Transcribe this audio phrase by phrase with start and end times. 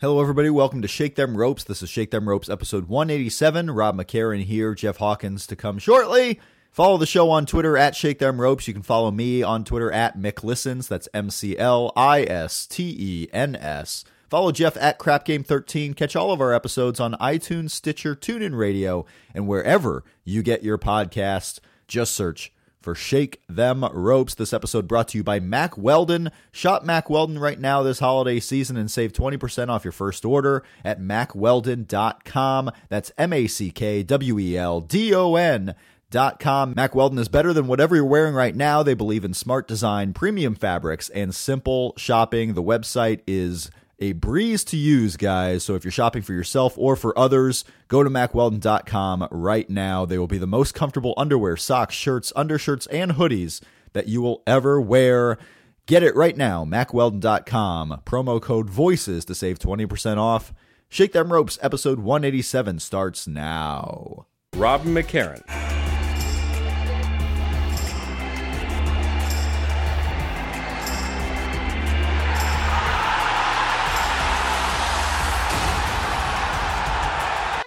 [0.00, 0.48] Hello, everybody.
[0.48, 1.62] Welcome to Shake Them Ropes.
[1.62, 3.70] This is Shake Them Ropes, episode 187.
[3.70, 6.40] Rob McCarran here, Jeff Hawkins to come shortly.
[6.70, 8.66] Follow the show on Twitter at Shake Them Ropes.
[8.66, 10.88] You can follow me on Twitter at McListens.
[10.88, 14.02] That's M C L I S T E N S.
[14.30, 15.92] Follow Jeff at Crap Game 13.
[15.92, 20.78] Catch all of our episodes on iTunes, Stitcher, TuneIn Radio, and wherever you get your
[20.78, 21.60] podcasts.
[21.86, 24.34] Just search for Shake Them Ropes.
[24.34, 26.30] This episode brought to you by Mack Weldon.
[26.50, 30.62] Shop Mack Weldon right now this holiday season and save 20% off your first order
[30.84, 32.70] at mackweldon.com.
[32.88, 35.74] That's M A C K W E L D O N.
[36.10, 36.74] Dot com.
[36.74, 38.82] Mack Weldon is better than whatever you're wearing right now.
[38.82, 42.54] They believe in smart design, premium fabrics, and simple shopping.
[42.54, 43.70] The website is
[44.00, 45.62] a breeze to use, guys.
[45.62, 50.04] So if you're shopping for yourself or for others, go to mackweldon.com right now.
[50.04, 53.60] They will be the most comfortable underwear, socks, shirts, undershirts, and hoodies
[53.92, 55.38] that you will ever wear.
[55.86, 58.02] Get it right now, mackweldon.com.
[58.04, 60.52] Promo code VOICES to save 20% off.
[60.88, 64.26] Shake Them Ropes, episode 187 starts now.
[64.56, 65.42] Rob McCarran.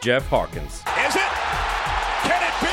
[0.04, 0.74] Jeff Hawkins.
[0.74, 1.32] Is it?
[2.28, 2.68] Can it be?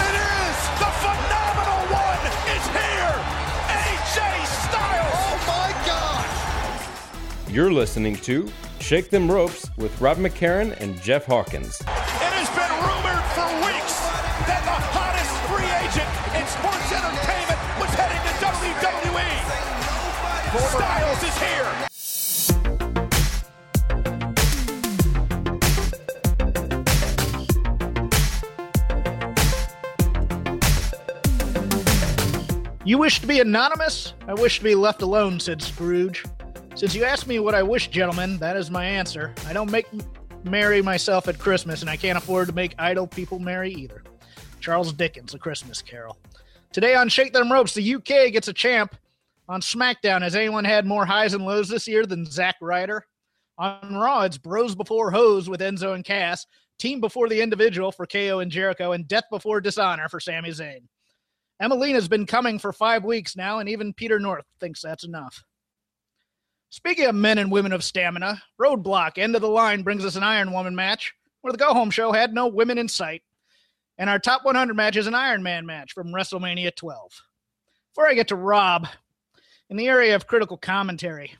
[0.00, 0.56] It is!
[0.80, 2.24] The phenomenal one
[2.56, 3.20] is here!
[3.68, 4.16] AJ
[4.64, 5.12] Styles!
[5.28, 7.52] Oh my God!
[7.52, 11.82] You're listening to Shake Them Ropes with Rob McCarran and Jeff Hawkins.
[32.94, 34.14] You wish to be anonymous?
[34.28, 36.24] I wish to be left alone, said Scrooge.
[36.76, 39.34] Since you asked me what I wish, gentlemen, that is my answer.
[39.48, 39.88] I don't make
[40.44, 44.04] merry myself at Christmas, and I can't afford to make idle people merry either.
[44.60, 46.16] Charles Dickens, A Christmas Carol.
[46.72, 48.94] Today on Shake Them Ropes, the UK gets a champ.
[49.48, 53.04] On SmackDown, has anyone had more highs and lows this year than Zack Ryder?
[53.58, 56.46] On Raw, it's bros before hoes with Enzo and Cass,
[56.78, 60.82] team before the individual for KO and Jericho, and death before dishonor for Sami Zayn.
[61.62, 65.44] Emmalina's been coming for five weeks now, and even Peter North thinks that's enough.
[66.70, 70.24] Speaking of men and women of stamina, Roadblock, end of the line, brings us an
[70.24, 73.22] Iron Woman match where the go home show had no women in sight.
[73.96, 77.12] And our top 100 match is an Iron Man match from WrestleMania 12.
[77.92, 78.88] Before I get to Rob,
[79.70, 81.32] in the area of critical commentary,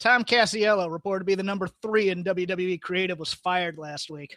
[0.00, 4.36] Tom Casiello, reported to be the number three in WWE Creative, was fired last week.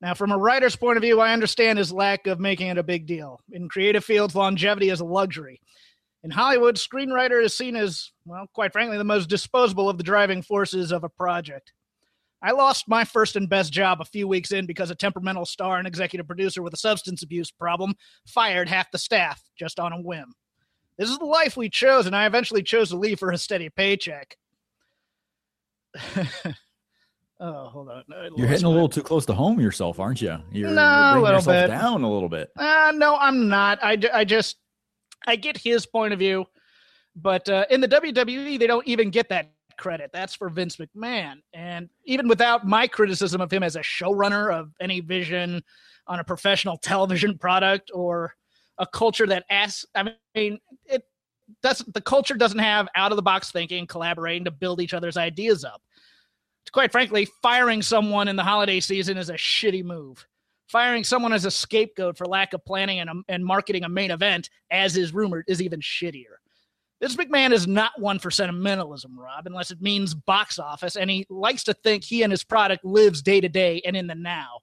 [0.00, 2.82] Now, from a writer's point of view, I understand his lack of making it a
[2.82, 3.40] big deal.
[3.50, 5.60] In creative fields, longevity is a luxury.
[6.22, 10.42] In Hollywood, screenwriter is seen as, well, quite frankly, the most disposable of the driving
[10.42, 11.72] forces of a project.
[12.42, 15.78] I lost my first and best job a few weeks in because a temperamental star
[15.78, 17.94] and executive producer with a substance abuse problem
[18.26, 20.34] fired half the staff just on a whim.
[20.98, 23.70] This is the life we chose, and I eventually chose to leave for a steady
[23.70, 24.36] paycheck.
[27.40, 28.04] oh, hold on.
[28.36, 30.38] You're hitting a little too close to home yourself, aren't you?
[30.50, 31.68] You're, No, you're a little bit.
[31.68, 32.50] down a little bit.
[32.56, 33.78] Uh, no, I'm not.
[33.82, 34.56] I, I just,
[35.26, 36.46] I get his point of view,
[37.14, 40.10] but uh, in the WWE, they don't even get that credit.
[40.12, 41.36] That's for Vince McMahon.
[41.52, 45.62] And even without my criticism of him as a showrunner of any vision
[46.06, 48.34] on a professional television product or
[48.78, 51.02] a culture that asks, I mean, it
[51.62, 55.16] doesn't, the culture doesn't have out of the box thinking, collaborating to build each other's
[55.16, 55.82] ideas up.
[56.72, 60.26] Quite frankly, firing someone in the holiday season is a shitty move
[60.66, 64.10] firing someone as a scapegoat for lack of planning and, um, and marketing a main
[64.10, 66.36] event, as is rumored, is even shittier.
[67.00, 71.26] This McMahon is not one for sentimentalism, Rob, unless it means box office, and he
[71.28, 74.60] likes to think he and his product lives day to day and in the now.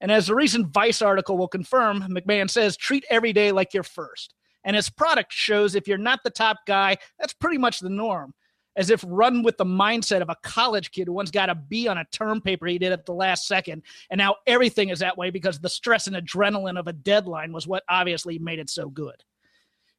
[0.00, 3.82] And as the recent Vice article will confirm, McMahon says, treat every day like your
[3.82, 4.34] first.
[4.64, 8.34] And his product shows if you're not the top guy, that's pretty much the norm.
[8.76, 11.88] As if run with the mindset of a college kid who once got a B
[11.88, 13.82] on a term paper he did at the last second.
[14.10, 17.66] And now everything is that way because the stress and adrenaline of a deadline was
[17.66, 19.24] what obviously made it so good.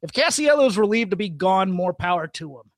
[0.01, 2.71] If Casiello is relieved to be gone, more power to him.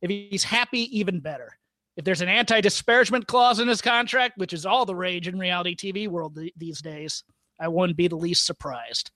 [0.00, 1.58] If he's happy, even better.
[1.96, 5.76] If there's an anti-disparagement clause in his contract, which is all the rage in reality
[5.76, 7.24] TV world th- these days,
[7.60, 9.10] I wouldn't be the least surprised.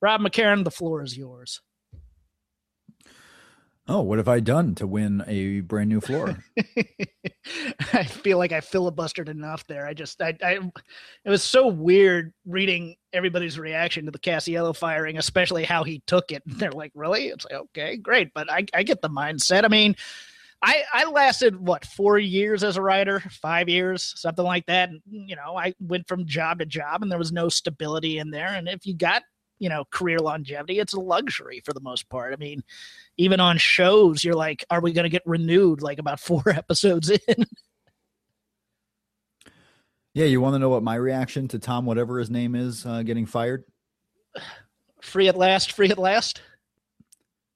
[0.00, 1.60] Rob McCarran, the floor is yours.
[3.86, 6.38] Oh, what have I done to win a brand new floor?
[7.92, 9.86] I feel like I filibustered enough there.
[9.86, 10.58] I just, I, I,
[11.24, 16.32] it was so weird reading everybody's reaction to the Casiello firing, especially how he took
[16.32, 16.42] it.
[16.46, 17.26] They're like, really?
[17.26, 18.32] It's like, okay, great.
[18.32, 19.64] But I, I get the mindset.
[19.64, 19.96] I mean,
[20.62, 24.88] I, I lasted what four years as a writer, five years, something like that.
[24.88, 28.30] And, you know, I went from job to job, and there was no stability in
[28.30, 28.48] there.
[28.48, 29.24] And if you got
[29.58, 32.32] you know career longevity it's a luxury for the most part.
[32.32, 32.62] I mean
[33.16, 37.10] even on shows you're like are we going to get renewed like about four episodes
[37.10, 37.46] in?
[40.12, 43.02] Yeah you want to know what my reaction to tom whatever his name is uh,
[43.02, 43.64] getting fired?
[45.02, 46.40] Free at last free at last?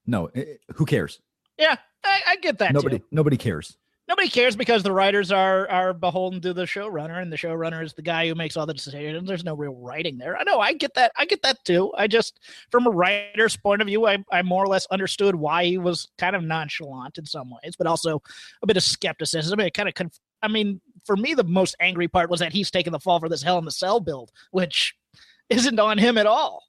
[0.06, 1.20] No it, who cares?
[1.58, 3.04] Yeah i, I get that nobody too.
[3.10, 3.76] nobody cares
[4.08, 7.92] nobody cares because the writers are are beholden to the showrunner and the showrunner is
[7.92, 9.28] the guy who makes all the decisions.
[9.28, 10.36] There's no real writing there.
[10.36, 11.92] I know i get that i get that too.
[11.96, 12.40] I just
[12.70, 16.08] from a writer's point of view i, I more or less understood why he was
[16.18, 18.22] kind of nonchalant in some ways but also
[18.62, 19.60] a bit of skepticism.
[19.60, 22.70] It kind of conf- i mean for me the most angry part was that he's
[22.70, 24.94] taking the fall for this hell in the cell build which
[25.50, 26.64] isn't on him at all.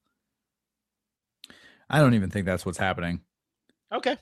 [1.89, 3.21] I don't even think that's what's happening.
[3.91, 4.15] Okay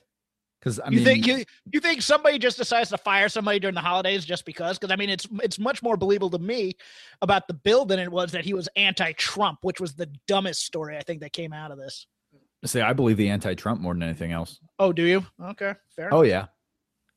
[0.76, 3.74] because I you mean, think you you think somebody just decides to fire somebody during
[3.74, 4.78] the holidays just because?
[4.78, 6.74] Because I mean, it's it's much more believable to me
[7.22, 10.96] about the bill than it was that he was anti-Trump, which was the dumbest story
[10.96, 12.06] I think that came out of this.
[12.64, 14.60] say I believe the anti-Trump more than anything else.
[14.78, 15.26] Oh, do you?
[15.42, 16.12] Okay, fair.
[16.12, 16.46] Oh yeah,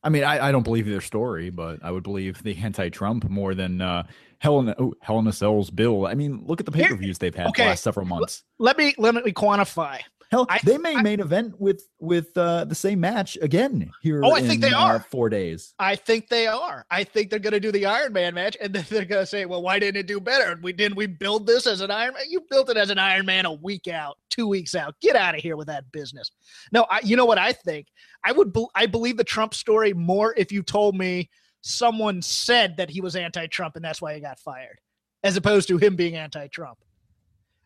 [0.04, 3.54] I mean, I, I don't believe their story, but I would believe the anti-Trump more
[3.54, 4.04] than uh,
[4.40, 6.08] Hell in oh, Hell in a Cell's bill.
[6.08, 7.64] I mean, look at the pay-per-views they've had okay.
[7.64, 8.44] the last several months.
[8.58, 10.00] Let me let me quantify.
[10.32, 14.22] Hell, I, they may I, main event with with uh, the same match again here.
[14.24, 15.74] Oh, I in, think they are uh, four days.
[15.78, 16.86] I think they are.
[16.90, 19.26] I think they're going to do the Iron Man match, and then they're going to
[19.26, 20.58] say, "Well, why didn't it do better?
[20.64, 20.96] We didn't.
[20.96, 22.24] We build this as an Iron Man.
[22.30, 24.96] You built it as an Iron Man a week out, two weeks out.
[25.02, 26.32] Get out of here with that business."
[26.72, 27.88] No, I, you know what I think.
[28.24, 28.54] I would.
[28.54, 31.30] Be, I believe the Trump story more if you told me
[31.60, 34.80] someone said that he was anti-Trump and that's why he got fired,
[35.24, 36.80] as opposed to him being anti-Trump.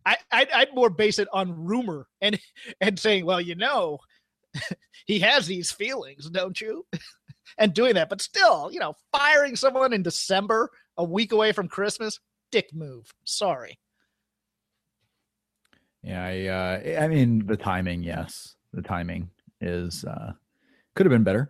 [0.05, 2.39] I, I'd, I'd, more base it on rumor and
[2.81, 3.99] and saying, well, you know,
[5.05, 6.85] he has these feelings, don't you?
[7.57, 11.67] and doing that, but still, you know, firing someone in December, a week away from
[11.67, 12.19] Christmas,
[12.51, 13.13] dick move.
[13.23, 13.79] Sorry.
[16.03, 19.29] Yeah, I, uh, I mean, the timing, yes, the timing
[19.59, 20.33] is uh,
[20.93, 21.49] could have been better.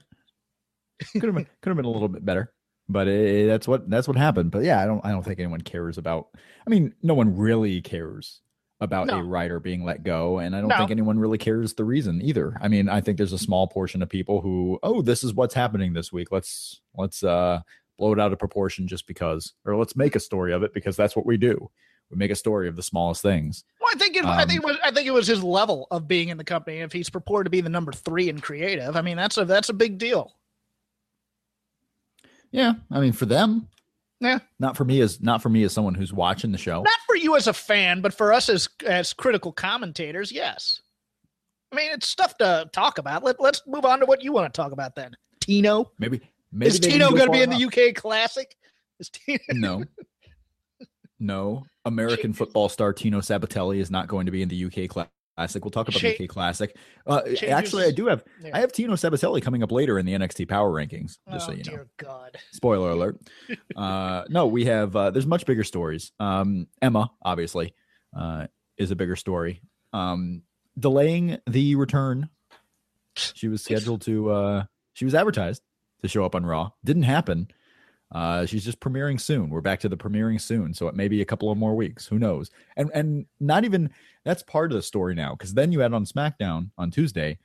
[1.11, 2.53] Could have been could have been a little bit better
[2.87, 4.51] but it, that's what that's what happened.
[4.51, 6.27] But yeah, I don't I don't think anyone cares about.
[6.65, 8.41] I mean, no one really cares
[8.81, 9.19] about no.
[9.19, 10.77] a writer being let go, and I don't no.
[10.77, 12.57] think anyone really cares the reason either.
[12.61, 15.53] I mean, I think there's a small portion of people who, oh, this is what's
[15.53, 16.31] happening this week.
[16.31, 17.61] Let's let's uh
[17.97, 20.97] blow it out of proportion just because, or let's make a story of it because
[20.97, 21.69] that's what we do.
[22.11, 23.63] We make a story of the smallest things.
[23.79, 25.87] Well, I think it, um, I think it was I think it was his level
[25.91, 26.77] of being in the company.
[26.77, 29.69] If he's purported to be the number three in creative, I mean that's a that's
[29.69, 30.35] a big deal.
[32.51, 33.67] Yeah, I mean for them,
[34.19, 34.39] yeah.
[34.59, 36.81] Not for me as not for me as someone who's watching the show.
[36.81, 40.81] Not for you as a fan, but for us as as critical commentators, yes.
[41.71, 43.23] I mean, it's stuff to talk about.
[43.23, 45.15] Let Let's move on to what you want to talk about then.
[45.41, 45.91] Tino.
[45.99, 46.21] Maybe.
[46.51, 48.55] maybe is Tino going to be in the UK Classic?
[48.99, 49.39] Is Tino?
[49.51, 49.83] No.
[51.17, 51.65] No.
[51.85, 55.11] American football star Tino Sabbatelli is not going to be in the UK Classic.
[55.35, 55.63] Classic.
[55.63, 56.75] We'll talk about Ch- the UK Classic.
[57.05, 58.23] Uh, actually, I do have.
[58.53, 61.17] I have Tino Sabbatelli coming up later in the NXT Power Rankings.
[61.31, 61.77] Just oh, so you know.
[61.77, 61.85] know.
[61.97, 62.37] God.
[62.51, 63.19] Spoiler alert.
[63.75, 64.95] uh, no, we have.
[64.95, 66.13] Uh, there's much bigger stories.
[66.19, 67.73] Um, Emma, obviously,
[68.17, 69.61] uh, is a bigger story.
[69.91, 70.43] Um,
[70.79, 72.29] delaying the return.
[73.15, 74.31] She was scheduled to.
[74.31, 74.63] Uh,
[74.93, 75.61] she was advertised
[76.01, 76.71] to show up on Raw.
[76.83, 77.49] Didn't happen.
[78.11, 79.49] Uh, she's just premiering soon.
[79.49, 82.05] We're back to the premiering soon, so it may be a couple of more weeks.
[82.07, 82.51] Who knows?
[82.77, 83.89] And and not even
[84.23, 87.37] that's part of the story now because then you had on SmackDown on Tuesday,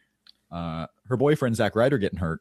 [0.52, 2.40] uh, her boyfriend Zack Ryder getting hurt.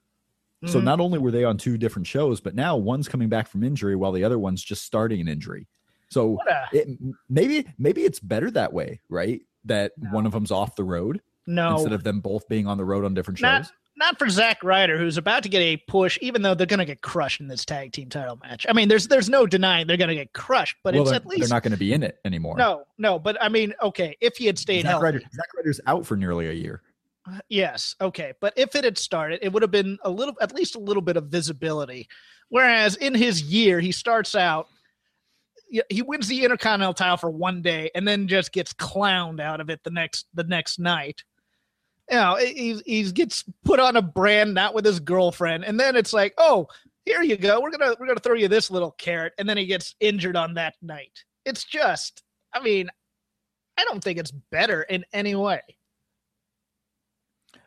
[0.63, 0.73] Mm-hmm.
[0.73, 3.63] So not only were they on two different shows, but now one's coming back from
[3.63, 5.67] injury while the other one's just starting an injury.
[6.09, 6.87] So a- it,
[7.29, 9.41] maybe maybe it's better that way, right?
[9.65, 10.09] That no.
[10.09, 11.21] one of them's off the road.
[11.47, 13.43] No, instead of them both being on the road on different shows.
[13.47, 16.79] Not, not for Zack Ryder, who's about to get a push, even though they're going
[16.79, 18.65] to get crushed in this tag team title match.
[18.67, 21.25] I mean, there's there's no denying they're going to get crushed, but well, it's at
[21.27, 22.55] least they're not going to be in it anymore.
[22.57, 25.81] No, no, but I mean, okay, if he had stayed Zack healthy, Ryder, Zack Ryder's
[25.85, 26.81] out for nearly a year.
[27.29, 30.55] Uh, yes, okay, but if it had started, it would have been a little, at
[30.55, 32.07] least a little bit of visibility.
[32.47, 34.67] Whereas in his year, he starts out
[35.89, 39.69] he wins the intercontinental title for one day and then just gets clowned out of
[39.69, 41.23] it the next the next night
[42.09, 45.95] you know, he, he gets put on a brand not with his girlfriend, and then
[45.95, 46.67] it's like, oh,
[47.05, 47.59] here you go.
[47.61, 50.55] We're gonna we're gonna throw you this little carrot, and then he gets injured on
[50.55, 51.23] that night.
[51.45, 52.23] It's just,
[52.53, 52.89] I mean,
[53.77, 55.61] I don't think it's better in any way.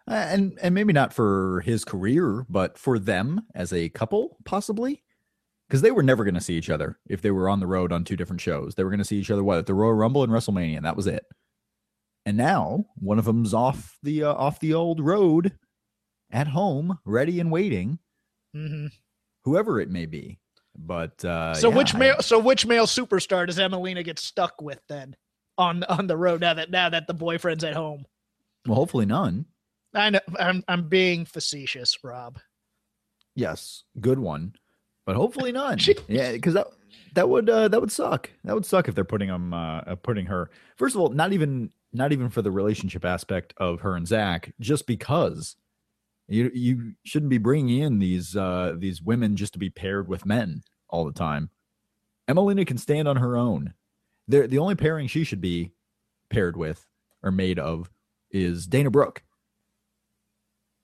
[0.09, 5.03] Uh, and and maybe not for his career, but for them as a couple, possibly,
[5.69, 7.93] because they were never going to see each other if they were on the road
[7.93, 8.75] on two different shows.
[8.75, 10.87] They were going to see each other what at the Royal Rumble and WrestleMania, and
[10.87, 11.25] that was it.
[12.25, 15.53] And now one of them's off the uh, off the old road,
[16.31, 17.99] at home, ready and waiting,
[18.57, 18.87] Mm-hmm.
[19.45, 20.39] whoever it may be.
[20.77, 24.61] But uh, So yeah, which I- male so which male superstar does Emmalina get stuck
[24.63, 25.17] with then
[25.59, 28.05] on on the road now that now that the boyfriend's at home?
[28.67, 29.47] well, hopefully none.
[29.95, 32.39] I know I'm I'm being facetious, Rob.
[33.35, 34.55] Yes, good one,
[35.07, 35.79] but hopefully none.
[36.09, 36.69] Yeah, because that
[37.15, 38.31] that would uh, that would suck.
[38.45, 40.51] That would suck if they're putting them uh, putting her.
[40.77, 44.53] First of all, not even not even for the relationship aspect of her and Zach,
[44.61, 45.57] just because
[46.29, 50.27] you you shouldn't be bringing in these uh, these women just to be paired with
[50.27, 51.51] men all the time.
[52.29, 53.75] Emmalina can stand on her own.
[54.29, 55.73] The the only pairing she should be
[56.31, 56.87] paired with
[57.23, 57.91] or made of
[58.31, 59.23] is Dana Brooke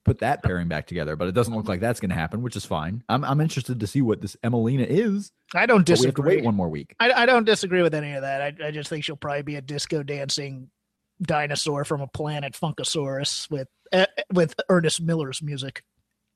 [0.04, 2.56] put that pairing back together, but it doesn't look like that's going to happen, which
[2.56, 3.02] is fine.
[3.08, 5.32] I'm I'm interested to see what this Emmalina is.
[5.54, 6.36] I don't But we have to disagree.
[6.36, 6.94] wait one more week.
[7.00, 8.42] I, I don't disagree with any of that.
[8.42, 10.70] I, I just think she'll probably be a disco dancing
[11.22, 15.82] dinosaur from a planet Funkasaurus with uh, with Ernest Miller's music.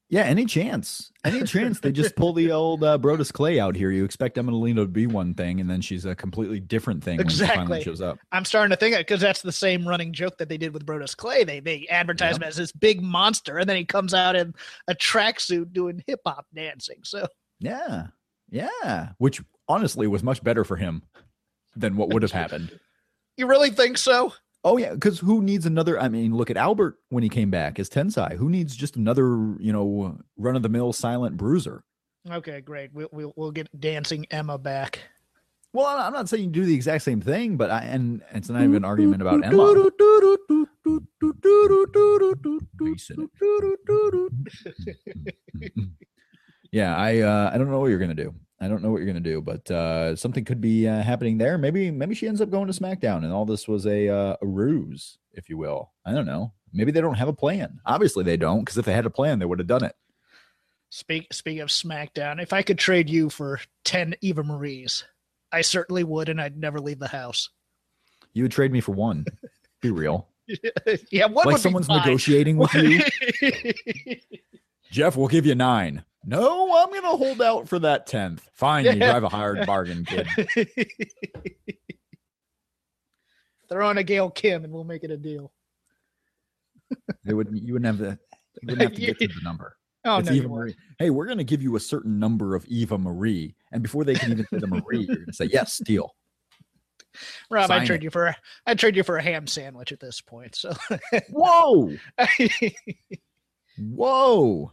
[0.09, 3.91] Yeah, any chance, any chance they just pull the old uh, Brodus Clay out here.
[3.91, 7.29] You expect Emmalina to be one thing, and then she's a completely different thing when
[7.31, 7.83] she finally Exactly.
[7.83, 8.19] shows up.
[8.31, 11.17] I'm starting to think because that's the same running joke that they did with Brodus
[11.17, 11.45] Clay.
[11.45, 14.55] They they advertise him as this big monster, and then he comes out in
[14.87, 16.99] a tracksuit doing hip hop dancing.
[17.05, 17.27] So
[17.59, 18.09] Yeah,
[18.51, 19.11] yeah.
[19.17, 21.05] Which honestly was much better for him
[21.75, 22.79] than what would have happened.
[23.39, 24.35] you really think so?
[24.65, 25.99] Oh yeah, because who needs another?
[26.01, 28.37] I mean, look at Albert when he came back as Tensai.
[28.37, 31.83] Who needs just another, you know, run of the mill silent bruiser?
[32.31, 32.93] Okay, great.
[32.93, 35.01] We'll we'll, we'll get dancing Emma back.
[35.73, 38.49] Well, I'm- I'm not saying you do the exact same thing, but I and it's
[38.49, 39.57] not even an argument about Emma.
[46.71, 48.35] Yeah, I uh, I don't know what you're gonna do.
[48.63, 51.59] I don't know what you're gonna do, but uh, something could be uh, happening there.
[51.59, 54.47] Maybe maybe she ends up going to SmackDown, and all this was a uh, a
[54.47, 55.91] ruse, if you will.
[56.07, 56.53] I don't know.
[56.73, 57.81] Maybe they don't have a plan.
[57.85, 59.97] Obviously, they don't, because if they had a plan, they would have done it.
[60.91, 65.03] Speak speak of SmackDown, if I could trade you for ten Eva Marie's,
[65.51, 67.51] I certainly would, and I'd never leave the house.
[68.33, 69.25] You would trade me for one.
[69.81, 70.29] Be real.
[71.11, 73.01] yeah, what like would someone's negotiating with you.
[74.93, 76.05] Jeff, we'll give you nine.
[76.25, 78.47] No, I'm gonna hold out for that tenth.
[78.53, 80.29] Fine, you drive a hard bargain, kid.
[83.71, 85.51] Throw on a Gail Kim, and we'll make it a deal.
[87.25, 87.63] They wouldn't.
[87.63, 88.19] You wouldn't have the.
[88.61, 89.77] You wouldn't have to get to the number.
[90.05, 90.49] Oh it's no, Eva.
[90.49, 90.75] Marie.
[90.99, 94.33] Hey, we're gonna give you a certain number of Eva Marie, and before they can
[94.33, 96.17] even say the Marie, you're gonna say yes, deal.
[97.51, 98.03] Rob, Sign I'd trade it.
[98.03, 100.57] you for a, I'd trade you for a ham sandwich at this point.
[100.57, 100.73] So
[101.31, 101.93] Whoa,
[103.79, 104.73] whoa.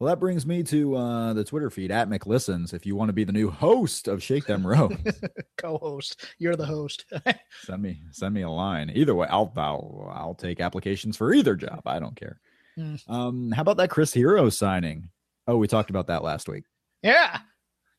[0.00, 2.72] Well, that brings me to uh, the Twitter feed at McListens.
[2.72, 4.96] If you want to be the new host of Shake Them Rows,
[5.58, 7.04] co-host, you're the host.
[7.64, 8.90] send me send me a line.
[8.94, 11.82] Either way, I'll I'll, I'll take applications for either job.
[11.84, 12.40] I don't care.
[12.76, 12.94] Hmm.
[13.08, 15.10] Um, how about that Chris Hero signing?
[15.46, 16.64] Oh, we talked about that last week.
[17.02, 17.40] yeah,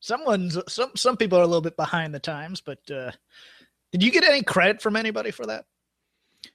[0.00, 3.12] someone's some some people are a little bit behind the times, but uh,
[3.92, 5.66] did you get any credit from anybody for that?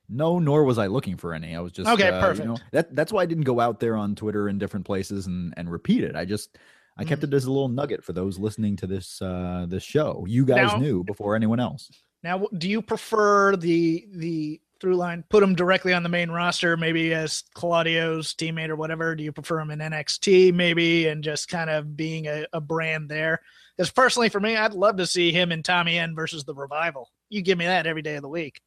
[0.10, 1.56] No, nor was I looking for any.
[1.56, 2.48] I was just Okay, uh, you perfect.
[2.48, 5.54] know, that that's why I didn't go out there on Twitter and different places and
[5.58, 6.16] and repeat it.
[6.16, 6.58] I just
[6.98, 7.26] I kept Mm.
[7.26, 10.26] it as a little nugget for those listening to this uh this show.
[10.28, 11.90] You guys Now- knew before anyone else.
[12.24, 15.24] Now, do you prefer the the through line?
[15.30, 19.14] Put him directly on the main roster, maybe as Claudio's teammate or whatever.
[19.16, 23.10] Do you prefer him in NXT, maybe, and just kind of being a, a brand
[23.10, 23.42] there?
[23.76, 27.10] Because personally, for me, I'd love to see him and Tommy End versus the Revival.
[27.30, 28.62] You give me that every day of the week.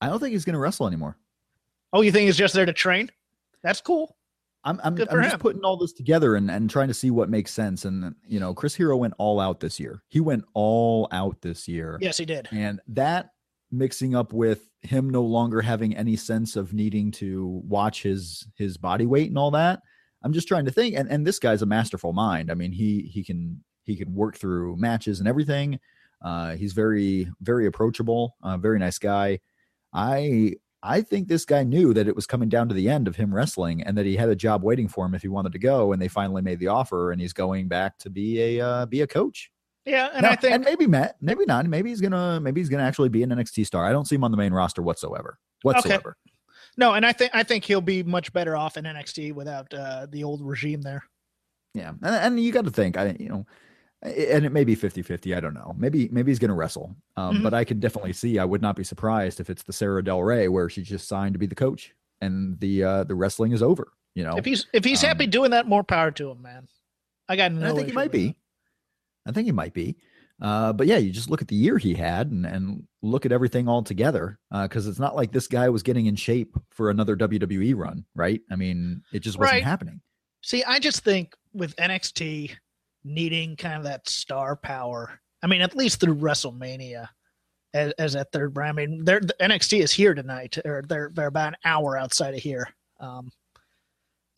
[0.00, 1.16] I don't think he's going to wrestle anymore.
[1.92, 3.10] Oh, you think he's just there to train?
[3.62, 4.16] That's cool.
[4.64, 5.40] I'm I'm, I'm just him.
[5.40, 7.84] putting all this together and and trying to see what makes sense.
[7.84, 10.02] And you know, Chris Hero went all out this year.
[10.08, 11.98] He went all out this year.
[12.00, 12.48] Yes, he did.
[12.50, 13.30] And that
[13.70, 18.76] mixing up with him no longer having any sense of needing to watch his his
[18.76, 19.80] body weight and all that.
[20.22, 20.96] I'm just trying to think.
[20.96, 22.50] And and this guy's a masterful mind.
[22.50, 25.78] I mean, he he can he can work through matches and everything.
[26.22, 28.36] Uh, he's very very approachable.
[28.42, 29.38] Uh, very nice guy.
[29.96, 33.16] I I think this guy knew that it was coming down to the end of
[33.16, 35.58] him wrestling, and that he had a job waiting for him if he wanted to
[35.58, 35.92] go.
[35.92, 39.00] And they finally made the offer, and he's going back to be a uh, be
[39.00, 39.50] a coach.
[39.84, 41.64] Yeah, and Now- I think and maybe Matt, maybe not.
[41.66, 43.84] Maybe he's gonna, maybe he's gonna actually be an NXT star.
[43.84, 46.16] I don't see him on the main roster whatsoever, whatsoever.
[46.76, 50.06] no, and I think I think he'll be much better off in NXT without uh,
[50.10, 51.04] the old regime there.
[51.72, 53.46] Yeah, and, and you got to think, I you know,
[54.06, 55.74] and it may be 50-50, I don't know.
[55.76, 57.42] Maybe maybe he's going to wrestle, um, Mhm.
[57.42, 58.38] but I could definitely see.
[58.38, 61.34] I would not be surprised if it's the Sarah Del Rey where she just signed
[61.34, 63.92] to be the coach, and the uh, the wrestling is over.
[64.14, 66.68] You know, If he's if he's happy Um, doing that, more power to him, man.
[67.28, 67.70] I got no.
[67.72, 68.28] I think he might be.
[68.28, 68.36] that.
[69.26, 69.96] I think he might be.
[70.40, 73.32] Uh, but yeah, you just look at the year he had and, and look at
[73.32, 74.38] everything all together.
[74.52, 78.40] Because it's not like this guy was getting in shape for another WWE run, right?
[78.50, 79.64] I mean, it just wasn't Right.
[79.64, 80.00] happening.
[80.42, 82.52] See, I just think with NXT
[83.06, 85.20] needing kind of that star power.
[85.42, 87.08] I mean, at least through WrestleMania,
[87.74, 88.78] as, as that third brand.
[88.78, 92.34] I mean, they're, the NXT is here tonight, or they're they're about an hour outside
[92.34, 92.68] of here.
[93.00, 93.30] Um,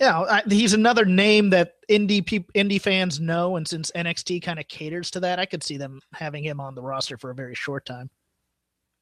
[0.00, 4.58] know, I, he's another name that indie peop, indie fans know, and since NXT kind
[4.58, 7.34] of caters to that, I could see them having him on the roster for a
[7.34, 8.10] very short time.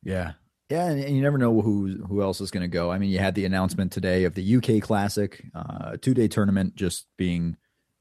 [0.02, 0.32] Yeah.
[0.68, 2.90] Yeah, and, and you never know who who else is going to go.
[2.90, 6.74] I mean, you had the announcement today of the UK Classic, uh, two day tournament
[6.74, 7.56] just being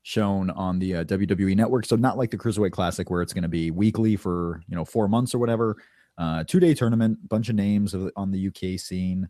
[0.06, 1.86] shown on the uh, WWE Network.
[1.86, 4.86] So not like the Cruiserweight Classic where it's going to be weekly for you know
[4.86, 5.78] four months or whatever.
[6.18, 9.28] Uh, two day tournament, bunch of names of, on the UK scene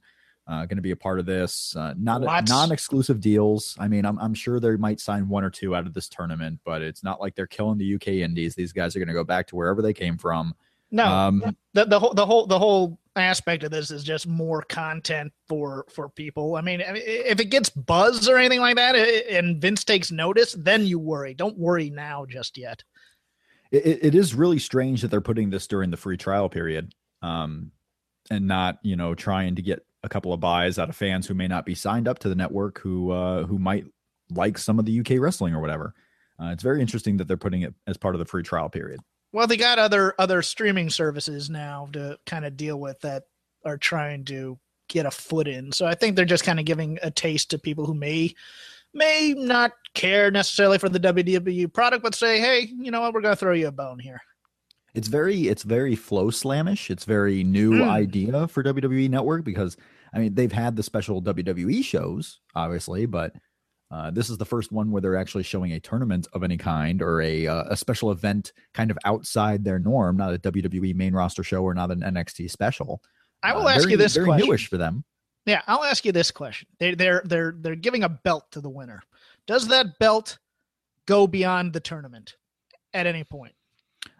[0.48, 1.76] uh, going to be a part of this.
[1.76, 2.50] Uh, not Lots.
[2.50, 3.76] non exclusive deals.
[3.80, 6.60] I mean, I'm I'm sure they might sign one or two out of this tournament,
[6.64, 8.54] but it's not like they're killing the UK Indies.
[8.54, 10.54] These guys are going to go back to wherever they came from.
[10.92, 14.62] No, Um, the, the whole the whole the whole aspect of this is just more
[14.64, 16.56] content for for people.
[16.56, 20.86] I mean, if it gets buzz or anything like that, and Vince takes notice, then
[20.86, 21.34] you worry.
[21.34, 22.84] Don't worry now, just yet.
[23.72, 27.72] it, it- is really strange that they're putting this during the free trial period um,
[28.30, 31.34] and not you know trying to get a couple of buys out of fans who
[31.34, 33.86] may not be signed up to the network who uh, who might
[34.32, 35.94] like some of the UK wrestling or whatever.
[36.42, 39.00] Uh, it's very interesting that they're putting it as part of the free trial period.
[39.36, 43.24] Well, they got other other streaming services now to kind of deal with that
[43.66, 45.74] are trying to get a foot in.
[45.74, 48.34] So I think they're just kind of giving a taste to people who may
[48.94, 53.20] may not care necessarily for the WWE product, but say, hey, you know what, we're
[53.20, 54.22] going to throw you a bone here.
[54.94, 56.90] It's very it's very flow slamish.
[56.90, 57.90] It's very new Mm.
[57.90, 59.76] idea for WWE Network because
[60.14, 63.34] I mean they've had the special WWE shows obviously, but
[63.92, 67.02] uh, this is the first one where they're actually showing a tournament of any kind
[67.02, 71.14] or a uh, a special event kind of outside their norm, not a WWE main
[71.14, 73.02] roster show or not an NXT special.
[73.44, 74.48] I will Uh, ask very- you this very question.
[74.48, 75.04] newish for them.
[75.46, 76.68] Yeah, I'll ask you this question.
[76.80, 79.04] They, they're they're they're giving a belt to the winner.
[79.46, 80.40] Does that belt
[81.06, 82.36] go beyond the tournament
[82.96, 83.54] at any point?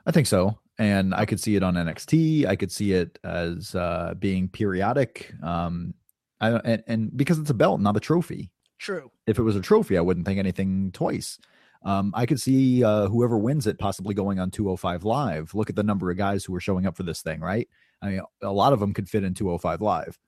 [0.06, 0.60] I think so.
[0.78, 2.46] And I could see it on NXT.
[2.46, 5.34] I could see it as uh, being periodic.
[5.42, 5.96] Um,
[6.40, 8.52] I, and, and because it's a belt, not a trophy.
[8.78, 9.12] True.
[9.28, 11.40] if it was a trophy, I wouldn't think anything twice.
[11.84, 15.54] Um, I could see uh, whoever wins it possibly going on 205 Live.
[15.54, 17.70] Look at the number of guys who are showing up for this thing, right?
[18.02, 20.20] I mean, a lot of them could fit in 205 Live.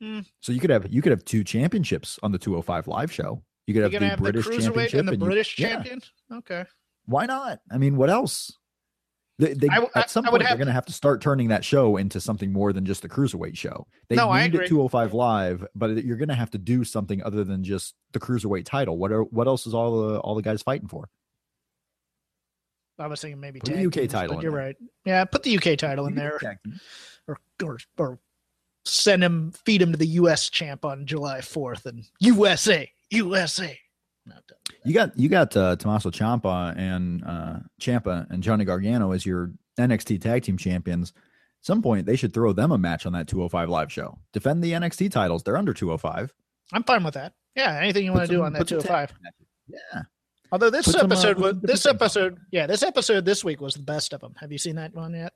[0.00, 0.20] Hmm.
[0.40, 3.42] So you could have you could have two championships on the 205 Live show.
[3.66, 6.00] You could have the have British the championship and the British champion.
[6.32, 6.64] Okay.
[7.04, 7.60] why not?
[7.70, 8.58] I mean, what else?
[9.38, 11.48] They, they, I I- at some I point, they're going to have to start turning
[11.48, 13.86] that show into something more than just the cruiserweight show.
[14.08, 17.22] They No, I named it 205 Live, but you're going to have to do something
[17.22, 18.98] other than just the cruiserweight title.
[18.98, 21.08] What are what else is all the all the guys fighting for?
[22.98, 24.60] I was thinking maybe Put the UK teams, title you're there.
[24.60, 24.76] right.
[25.04, 26.38] Yeah, put the UK title in there,
[27.26, 28.18] or or or
[28.84, 33.78] send him, feed him to the US champ on July 4th, and USA, USA.
[34.26, 34.58] Not done.
[34.84, 39.52] You got you got uh, Tommaso Ciampa and uh, Ciampa and Johnny Gargano as your
[39.78, 41.12] NXT Tag Team Champions.
[41.16, 44.18] At some point, they should throw them a match on that 205 Live show.
[44.32, 45.42] Defend the NXT titles.
[45.42, 46.32] They're under 205.
[46.72, 47.34] I'm fine with that.
[47.54, 49.32] Yeah, anything you want to do on that put some tag 205.
[49.68, 50.02] Yeah.
[50.50, 53.42] Although this Put some, uh, episode was this things on episode, yeah, this episode this
[53.42, 54.34] week was the best of them.
[54.38, 55.32] Have you seen that one yet?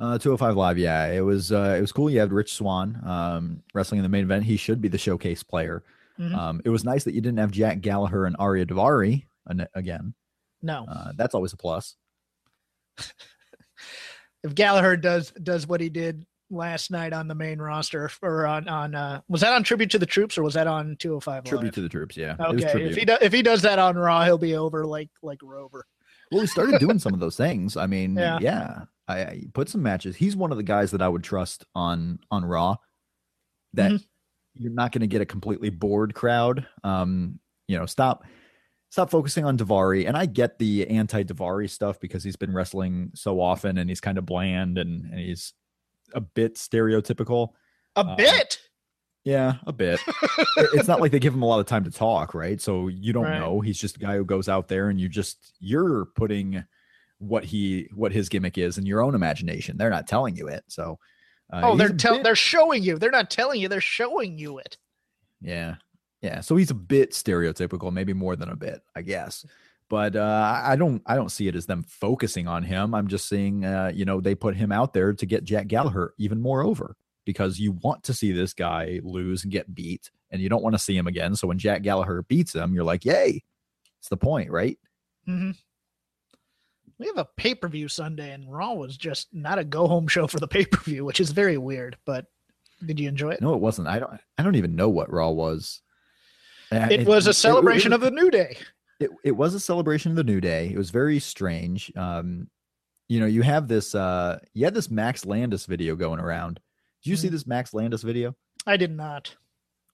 [0.00, 2.10] Uh, 205 Live, yeah, it was uh, it was cool.
[2.10, 4.44] You had Rich Swann um, wrestling in the main event.
[4.44, 5.84] He should be the showcase player.
[6.18, 6.34] Mhm.
[6.34, 9.26] Um, it was nice that you didn't have Jack Gallagher and Ariya Daivari
[9.74, 10.14] again.
[10.62, 10.86] No.
[10.88, 11.96] Uh, that's always a plus.
[14.42, 18.68] if Gallagher does does what he did last night on the main roster or on
[18.68, 21.64] on uh was that on tribute to the troops or was that on 205 Tribute
[21.68, 21.74] Live?
[21.74, 22.36] to the troops, yeah.
[22.38, 25.38] Okay if he does if he does that on raw he'll be over like like
[25.42, 25.86] rover
[26.30, 27.76] Well, he started doing some of those things.
[27.76, 28.38] I mean, Yeah.
[28.40, 30.16] yeah, I, I put some matches.
[30.16, 32.76] He's one of the guys that I would trust on on Raw.
[33.72, 34.04] That Mhm.
[34.56, 36.66] You're not going to get a completely bored crowd.
[36.82, 37.38] Um,
[37.68, 38.24] you know, stop
[38.90, 40.06] stop focusing on Daivari.
[40.06, 44.00] And I get the anti Daivari stuff because he's been wrestling so often and he's
[44.00, 45.52] kind of bland and, and he's
[46.14, 47.50] a bit stereotypical.
[47.96, 48.58] a Uh, bit
[49.24, 49.98] Yeah, a bit.
[50.56, 52.60] It's not like they give him a lot of time to talk, right?
[52.60, 53.40] So you don't Right.
[53.40, 53.60] know.
[53.60, 56.62] He's just a guy who goes out there and you just you're putting
[57.18, 59.76] what he what his gimmick is in your own imagination.
[59.76, 60.62] They're not telling you it.
[60.68, 60.98] So
[61.52, 64.58] uh, oh they're tell bit- they're showing you they're not telling you they're showing you
[64.58, 64.76] it
[65.44, 65.76] yeah.
[66.22, 69.44] Yeah, so he's a bit stereotypical, maybe more than a bit, I guess.
[69.90, 72.94] But uh, I don't, I don't see it as them focusing on him.
[72.94, 76.14] I'm just seeing, uh, you know, they put him out there to get Jack Gallagher
[76.16, 80.40] even more over because you want to see this guy lose and get beat, and
[80.40, 81.36] you don't want to see him again.
[81.36, 83.42] So when Jack Gallagher beats him, you're like, yay!
[83.98, 84.78] It's the point, right?
[85.28, 85.50] Mm-hmm.
[86.98, 90.06] We have a pay per view Sunday, and Raw was just not a go home
[90.06, 91.96] show for the pay per view, which is very weird.
[92.04, 92.26] But
[92.84, 93.40] did you enjoy it?
[93.42, 93.88] No, it wasn't.
[93.88, 94.12] I don't.
[94.38, 95.80] I don't even know what Raw was.
[96.72, 98.56] Uh, It, was a celebration it, of the New Day.
[99.00, 102.48] it, it was a celebration of the new day it was very strange um
[103.08, 106.58] you know you have this uh you had this max landis video going around
[107.02, 107.32] did you see Mhm.
[107.32, 108.34] this max landis video
[108.66, 109.34] I did not.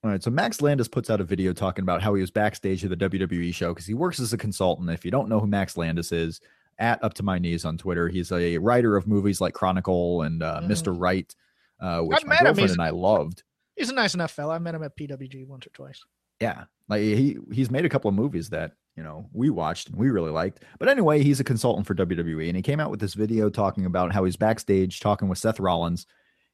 [0.05, 2.85] all right so max landis puts out a video talking about how he was backstage
[2.85, 5.47] at the wwe show because he works as a consultant if you don't know who
[5.49, 6.41] max landis is
[6.81, 10.43] at up to my knees on twitter he's a writer of movies like chronicle and
[10.43, 10.69] uh, Mhm.
[10.69, 11.33] mr right
[11.81, 13.43] uh which I've my girlfriend and i loved
[13.77, 14.57] He's a nice enough fella.
[14.57, 16.03] I met him at PWG once or twice.
[16.41, 19.97] yeah like he he's made a couple of movies that you know we watched and
[19.97, 23.01] we really liked but anyway he's a consultant for wwe and he came out with
[23.01, 26.07] this video talking about how he's backstage talking with seth rollins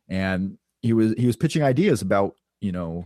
[0.08, 3.04] and he was he was pitching ideas about you know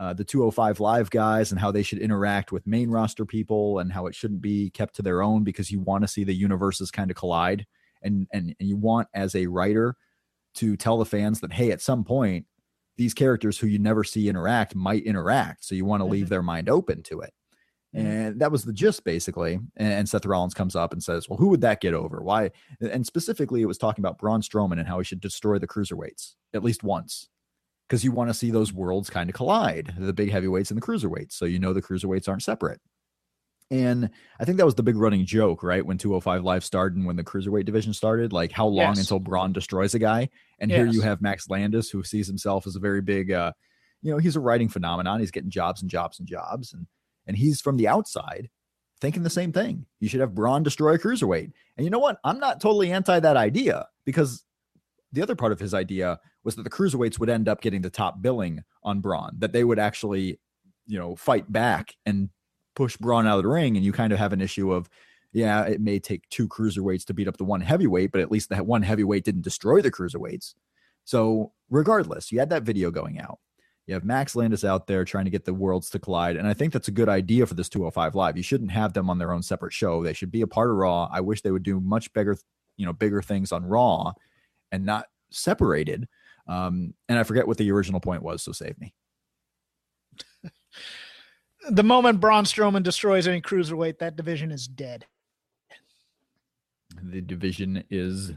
[0.00, 3.92] uh, the 205 live guys and how they should interact with main roster people and
[3.92, 6.90] how it shouldn't be kept to their own because you want to see the universes
[6.90, 7.66] kind of collide.
[8.02, 9.94] And, and and you want as a writer
[10.54, 12.46] to tell the fans that hey at some point
[12.96, 15.66] these characters who you never see interact might interact.
[15.66, 17.34] So you want to leave their mind open to it.
[17.94, 18.00] Mhm.
[18.04, 19.54] and that was the gist basically.
[19.76, 22.22] And, and seth rollins comes up and says well who would that get over?
[22.22, 22.52] Why?
[22.80, 26.36] And specifically it was talking about braun strowman and how he should destroy the cruiserweights
[26.54, 27.28] at least once
[27.90, 30.86] because you want to see those worlds kind of collide the big heavyweights and the
[30.86, 32.80] cruiserweights so you know the cruiserweights aren't separate
[33.72, 35.86] and I think that was the big running joke, right?
[35.86, 38.98] When 205 Live started and when the cruiserweight division started, like how long Yes.
[38.98, 40.28] until Braun destroys a guy?
[40.58, 43.52] And here you have Max Landis, who sees himself as a very big, uh,
[44.02, 45.20] you know, he's a writing phenomenon.
[45.20, 46.86] He's getting jobs and jobs and jobs, and
[47.28, 48.50] and he's from the outside
[49.00, 49.86] thinking the same thing.
[50.00, 51.52] You should have Braun destroy a cruiserweight.
[51.76, 52.18] And you know what?
[52.24, 54.44] I'm not totally anti that idea because
[55.12, 57.90] the other part of his idea was that the cruiserweights would end up getting the
[57.90, 60.38] top billing on Braun, that they would actually,
[60.86, 62.30] you know, fight back and
[62.74, 63.76] push Braun out of the ring.
[63.76, 64.88] And you kind of have an issue of,
[65.32, 68.48] yeah, it may take two cruiserweights to beat up the one heavyweight, but at least
[68.48, 70.54] that one heavyweight didn't destroy the cruiserweights.
[71.04, 73.38] So, regardless, you had that video going out.
[73.86, 76.36] You have Max Landis out there trying to get the worlds to collide.
[76.36, 78.36] And I think that's a good idea for this 205 Live.
[78.36, 80.02] You shouldn't have them on their own separate show.
[80.02, 81.08] They should be a part of Raw.
[81.10, 82.36] I wish they would do much bigger,
[82.76, 84.12] you know, bigger things on Raw
[84.70, 86.06] and not separated.
[86.50, 88.92] Um, and I forget what the original point was, so save me.
[91.68, 95.04] The moment Braun Strowman destroys any cruiserweight, that division is dead.
[97.02, 98.32] The division is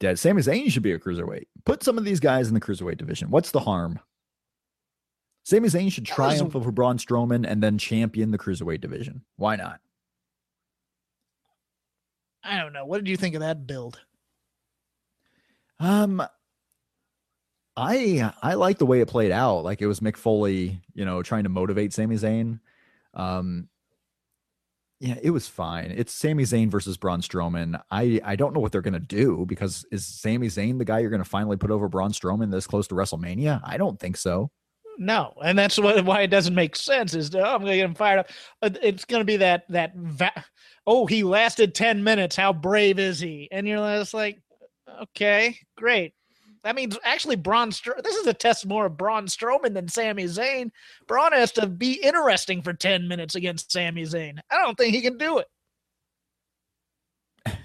[0.00, 0.18] dead.
[0.18, 1.48] Sami Zayn should be a cruiserweight.
[1.66, 3.30] Put some of these guys in the cruiserweight division.
[3.30, 4.00] What's the harm?
[5.44, 9.22] Sami Zayn should triumph over Braun Strowman and then champion the cruiserweight division.
[9.36, 9.80] Why not?
[12.42, 12.86] I don't know.
[12.86, 14.00] What did you think of that build?
[15.78, 16.26] Um,
[17.76, 19.64] I I like the way it played out.
[19.64, 22.60] Like it was Mick Foley, you know, trying to motivate Sami Zayn.
[23.14, 23.68] Um,
[25.00, 25.90] yeah, it was fine.
[25.90, 27.80] It's Sami Zayn versus Braun Strowman.
[27.90, 31.10] I I don't know what they're gonna do because is Sami Zayn the guy you're
[31.10, 33.60] gonna finally put over Braun Strowman this close to WrestleMania?
[33.64, 34.50] I don't think so.
[34.98, 37.14] No, and that's what why it doesn't make sense.
[37.14, 38.30] Is oh, I'm to get him fired up.
[38.60, 40.44] Uh, It's to be that that va-
[40.86, 42.36] oh he lasted ten minutes.
[42.36, 43.48] How brave is he?
[43.50, 44.40] And you're just like,
[45.02, 46.14] okay, great.
[46.64, 47.70] That means actually Braun.
[47.70, 50.70] This is a test more of Braun Strowman than Sami Zayn.
[51.06, 54.38] Braun has to be interesting for ten minutes against Sami Zayn.
[54.50, 55.46] I don't think he can do it.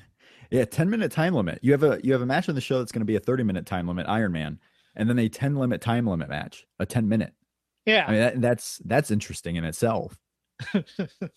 [0.49, 1.60] Yeah, 10 minute time limit.
[1.62, 3.19] You have a you have a match on the show that's going to be a
[3.19, 4.60] 30 minute time limit, Iron Man,
[4.95, 7.33] and then a 10 limit time limit match, a 10 minute.
[7.86, 10.17] Yeah, I mean, that, that's that's interesting in itself.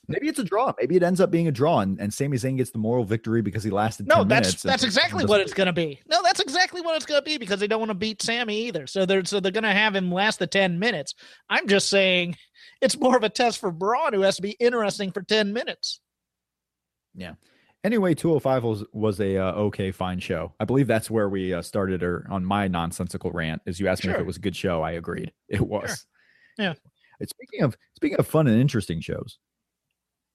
[0.09, 0.73] Maybe it's a draw.
[0.79, 3.43] Maybe it ends up being a draw, and, and Sami Zayn gets the moral victory
[3.43, 4.07] because he lasted.
[4.07, 6.01] No, 10 that's that's exactly what it's going to be.
[6.09, 8.67] No, that's exactly what it's going to be because they don't want to beat Sami
[8.67, 8.87] either.
[8.87, 11.15] So they're so they're going to have him last the ten minutes.
[11.49, 12.37] I'm just saying
[12.81, 16.01] it's more of a test for Braun, who has to be interesting for ten minutes.
[17.15, 17.35] Yeah.
[17.83, 20.53] Anyway, 205 was was a uh, okay, fine show.
[20.61, 23.63] I believe that's where we uh, started or on my nonsensical rant.
[23.67, 25.33] As you asked me if it was a good show, I agreed.
[25.49, 26.07] It was.
[26.59, 26.75] Yeah.
[27.21, 29.39] And speaking of speaking of fun and interesting shows,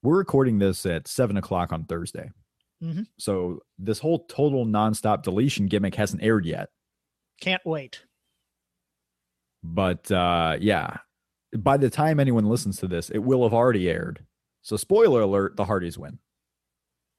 [0.04, 2.30] we're recording this at seven o'clock on Thursday.
[2.80, 3.08] Mhm.
[3.18, 6.68] So this whole total nonstop deletion gimmick hasn't aired yet.
[7.40, 8.04] Can't wait.
[9.64, 10.98] But uh, yeah,
[11.58, 14.24] by the time anyone listens to this, it will have already aired.
[14.62, 16.20] So spoiler alert: the Hardys win.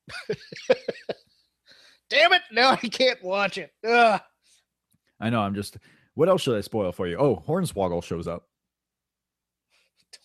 [2.09, 2.41] Damn it!
[2.53, 3.71] Now I can't watch it.
[3.85, 4.21] Ugh.
[5.19, 5.41] I know.
[5.41, 5.77] I'm just.
[6.13, 7.17] What else should I spoil for you?
[7.17, 8.47] Oh, Hornswoggle shows up.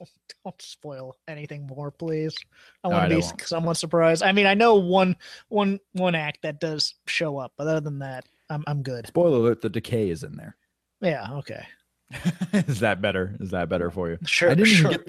[0.44, 2.36] don't spoil anything more, please.
[2.84, 4.22] I want to be somewhat surprised.
[4.22, 5.16] I mean, I know one
[5.48, 9.06] one one act that does show up, but other than that, I'm I'm good.
[9.06, 10.56] Spoiler alert: the decay is in there.
[11.00, 11.66] Yeah, okay.
[12.52, 13.36] is that better?
[13.40, 14.18] Is that better for you?
[14.24, 14.90] Sure, I didn't sure.
[14.90, 15.08] get.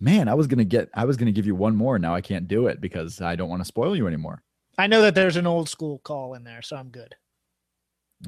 [0.00, 0.90] Man, I was gonna get.
[0.94, 1.98] I was gonna give you one more.
[1.98, 4.42] Now I can't do it because I don't want to spoil you anymore.
[4.78, 7.14] I know that there's an old school call in there, so I'm good.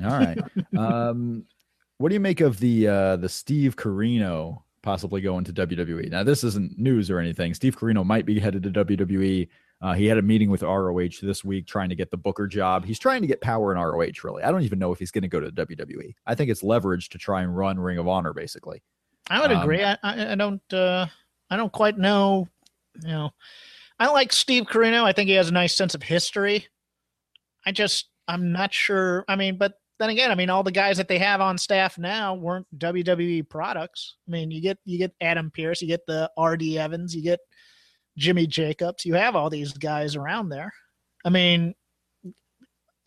[0.03, 0.38] All right.
[0.77, 1.44] um,
[1.98, 6.11] what do you make of the uh, the Steve Corino possibly going to WWE?
[6.11, 7.55] Now, this isn't news or anything.
[7.55, 9.49] Steve Corino might be headed to WWE.
[9.83, 12.85] Uh, he had a meeting with ROH this week trying to get the Booker job.
[12.85, 14.42] He's trying to get power in ROH, really.
[14.44, 16.14] I don't even know if he's going to go to WWE.
[16.27, 18.83] I think it's leverage to try and run Ring of Honor, basically.
[19.29, 19.83] I would Um, agree.
[19.83, 21.07] I, I don't uh
[21.51, 22.47] I don't quite know.
[23.03, 23.31] You know,
[23.99, 25.05] I like Steve Corino.
[25.05, 26.66] I think he has a nice sense of history.
[27.66, 29.25] I just I'm not sure.
[29.29, 31.98] I mean, but then again, I mean, all the guys that they have on staff
[31.98, 34.16] now weren't WWE products.
[34.26, 36.78] I mean, you get you get Adam Pearce, you get the R.D.
[36.78, 37.40] Evans, you get
[38.16, 39.04] Jimmy Jacobs.
[39.04, 40.72] You have all these guys around there.
[41.24, 41.74] I mean,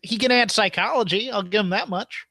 [0.00, 1.30] he can add psychology.
[1.30, 2.26] I'll give him that much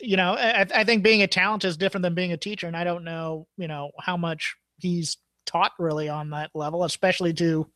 [0.00, 2.76] you know, I, I think being a talent is different than being a teacher, and
[2.76, 5.16] I don't know, you know, how much he's
[5.46, 7.66] taught really on that level, especially to.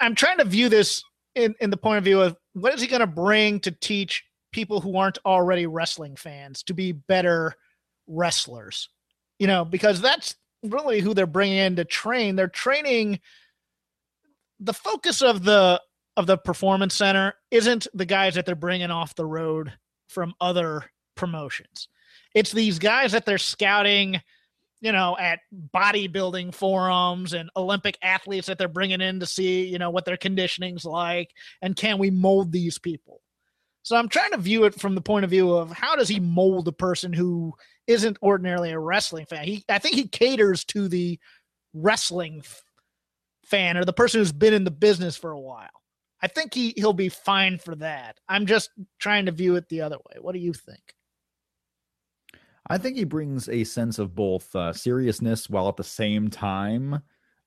[0.00, 1.02] I'm trying to view this
[1.38, 4.24] in in the point of view of what is he going to bring to teach
[4.52, 7.54] people who aren't already wrestling fans to be better
[8.06, 8.88] wrestlers,
[9.38, 12.36] you know, because that's really who they're bringing in to train.
[12.36, 13.20] They're training.
[14.60, 15.80] The focus of the
[16.16, 19.72] of the performance center isn't the guys that they're bringing off the road
[20.08, 21.88] from other promotions.
[22.34, 24.20] It's these guys that they're scouting,
[24.80, 25.40] you know, at
[25.74, 30.16] bodybuilding forums and Olympic athletes that they're bringing in to see, you know, what their
[30.16, 31.30] conditioning's like
[31.62, 33.20] and can we mold these people.
[33.82, 36.20] So I'm trying to view it from the point of view of how does he
[36.20, 37.54] mold a person who
[37.86, 39.44] isn't ordinarily a wrestling fan.
[39.44, 41.18] He I think he caters to the
[41.72, 42.42] wrestling
[43.46, 45.70] fan or the person who's been in the business for a while.
[46.20, 48.18] I think he he'll be fine for that.
[48.28, 50.18] I'm just trying to view it the other way.
[50.20, 50.94] What do you think?
[52.70, 57.02] I think he brings a sense of both uh, seriousness while at the same time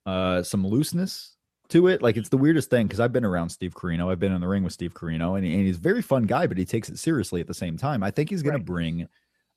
[0.06, 1.36] uh, some looseness
[1.68, 2.02] to it.
[2.02, 4.10] Like it's the weirdest thing because I've been around Steve Corino.
[4.10, 6.46] I've been in the ring with Steve Corino, and, and he's a very fun guy,
[6.46, 8.02] but he takes it seriously at the same time.
[8.02, 8.58] I think he's going Right.
[8.60, 9.08] to bring.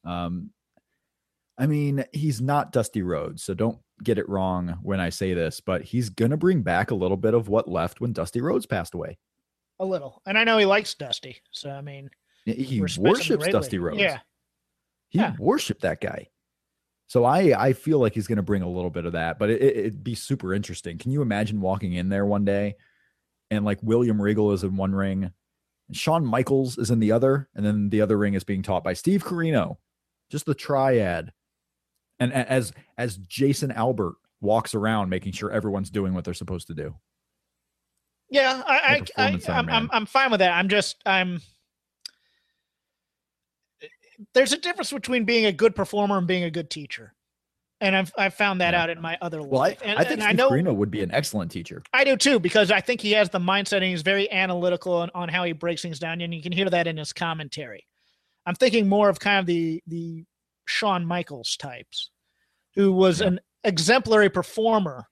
[0.03, 0.51] Um,
[1.57, 5.61] I mean, he's not Dusty Rhodes, so don't get it wrong when I say this,
[5.61, 8.65] but he's going to bring back a little bit of what left when Dusty Rhodes
[8.65, 9.17] passed away.
[9.79, 12.09] A little, and I know he likes Dusty, so I mean,
[12.45, 13.47] He worships.
[13.47, 13.99] Dusty Rhodes.
[13.99, 14.19] Yeah,
[15.15, 15.35] he Yeah.
[15.39, 16.27] worshiped that guy.
[17.07, 19.49] So I I feel like he's going to bring a little bit of that, but
[19.49, 20.97] it, it, it'd be super interesting.
[20.97, 22.75] Can you imagine walking in there one day
[23.51, 25.31] and like William Regal is in one ring,
[25.87, 28.83] and Shawn Michaels is in the other, and then the other ring is being taught
[28.83, 29.77] by Steve Corino,
[30.31, 31.31] just the triad,
[32.19, 36.73] and as as Jason Albert walks around making sure everyone's doing what they're supposed to
[36.73, 36.95] do.
[38.29, 38.63] yeah.
[38.65, 39.89] I, I, I I'm, I'm.
[39.93, 40.53] I'm fine with that.
[40.53, 41.39] I'm just I'm.
[44.33, 47.13] There's a difference between being a good performer and being a good teacher,
[47.81, 48.83] and I've I've found that Yeah.
[48.83, 49.81] out in my other Well, I, life.
[49.83, 51.83] and, I think Steve I know Corino would be an excellent teacher.
[51.93, 55.09] I do too, because I think he has the mindset and he's very analytical on,
[55.13, 57.85] on how he breaks things down, and you can hear that in his commentary.
[58.45, 60.23] I'm thinking more of kind of the the
[60.67, 62.11] Shawn Michaels types,
[62.75, 63.27] who was Yeah.
[63.27, 65.07] an exemplary performer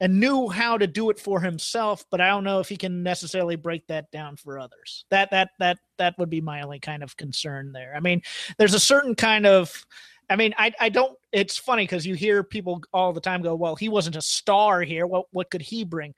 [0.00, 3.02] and knew how to do it for himself, but I don't know if he can
[3.02, 5.04] necessarily break that down for others.
[5.10, 7.94] That that that that would be my only kind of concern there.
[7.96, 8.22] I mean,
[8.58, 9.86] there's a certain kind of
[10.28, 13.54] I mean, I I don't it's funny because you hear people all the time go,
[13.54, 15.06] Well, he wasn't a star here.
[15.06, 16.14] What what could he bring?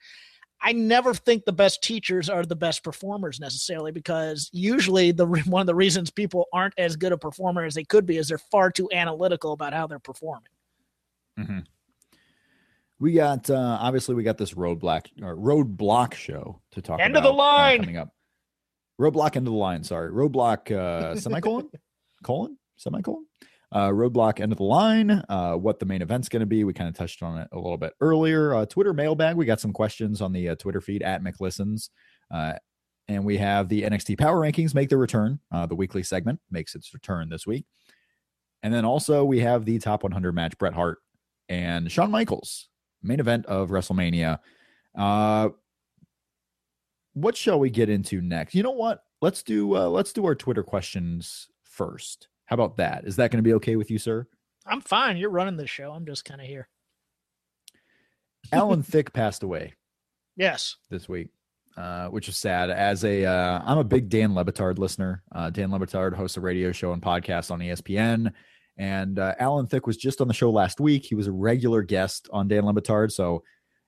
[0.60, 5.60] I never think the best teachers are the best performers necessarily because usually the one
[5.60, 8.38] of the reasons people aren't as good a performer as they could be is they're
[8.38, 10.50] far too analytical about how they're performing.
[11.38, 11.58] Mm-hmm.
[13.00, 17.26] We got uh obviously we got this roadblock or roadblock show to talk End about
[17.28, 17.80] of the uh, line.
[17.80, 18.10] coming up.
[19.00, 20.10] Roadblock end of the line, sorry.
[20.10, 21.70] Roadblock uh semicolon?
[22.24, 22.58] colon?
[22.76, 23.24] Semicolon?
[23.70, 26.64] Uh roadblock end of the line, uh what the main event's gonna be.
[26.64, 28.54] We kind of touched on it a little bit earlier.
[28.54, 31.90] Uh Twitter mailbag, we got some questions on the uh, Twitter feed at McListens.
[32.32, 32.54] Uh
[33.10, 35.40] and we have the NXT Power Rankings make their return.
[35.50, 37.64] Uh, the weekly segment makes its return this week.
[38.62, 40.98] And then also we have the top 100 match Bret Hart
[41.48, 42.68] and Shawn Michaels,
[43.02, 44.38] main event of WrestleMania.
[44.96, 45.50] Uh,
[47.14, 48.54] what shall we get into next?
[48.54, 49.04] You know what?
[49.20, 52.28] Let's do uh, let's do our Twitter questions first.
[52.46, 53.04] How about that?
[53.04, 54.26] Is that going to be okay with you, sir?
[54.66, 55.16] I'm fine.
[55.16, 55.92] You're running the show.
[55.92, 56.68] I'm just kind of here.
[58.52, 59.74] Alan Thicke passed away
[60.36, 60.76] Yes.
[60.90, 61.28] this week,
[61.76, 62.70] uh, which is sad.
[62.70, 65.22] As a, uh, I'm a big Dan Le Batard listener.
[65.32, 68.32] Uh, Dan Le Batard hosts a radio show and podcast on ESPN,
[68.78, 71.04] And uh, Alan Thicke was just on the show last week.
[71.04, 73.10] He was a regular guest on Dan Le Batard.
[73.10, 73.42] So,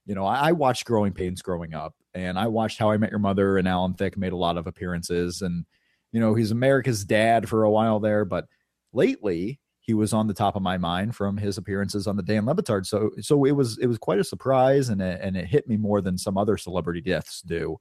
[0.04, 3.10] you know, I, I watched Growing Pains growing up, and I watched How I Met
[3.10, 5.42] Your Mother, and Alan Thicke made a lot of appearances.
[5.42, 5.64] And,
[6.10, 8.24] you know, he's America's dad for a while there.
[8.24, 8.46] But
[8.92, 12.46] lately, he was on the top of my mind from his appearances on the Dan
[12.46, 12.84] Le Batard.
[12.84, 15.76] So, so it was it was quite a surprise, and it, and it hit me
[15.76, 17.78] more than some other celebrity deaths do.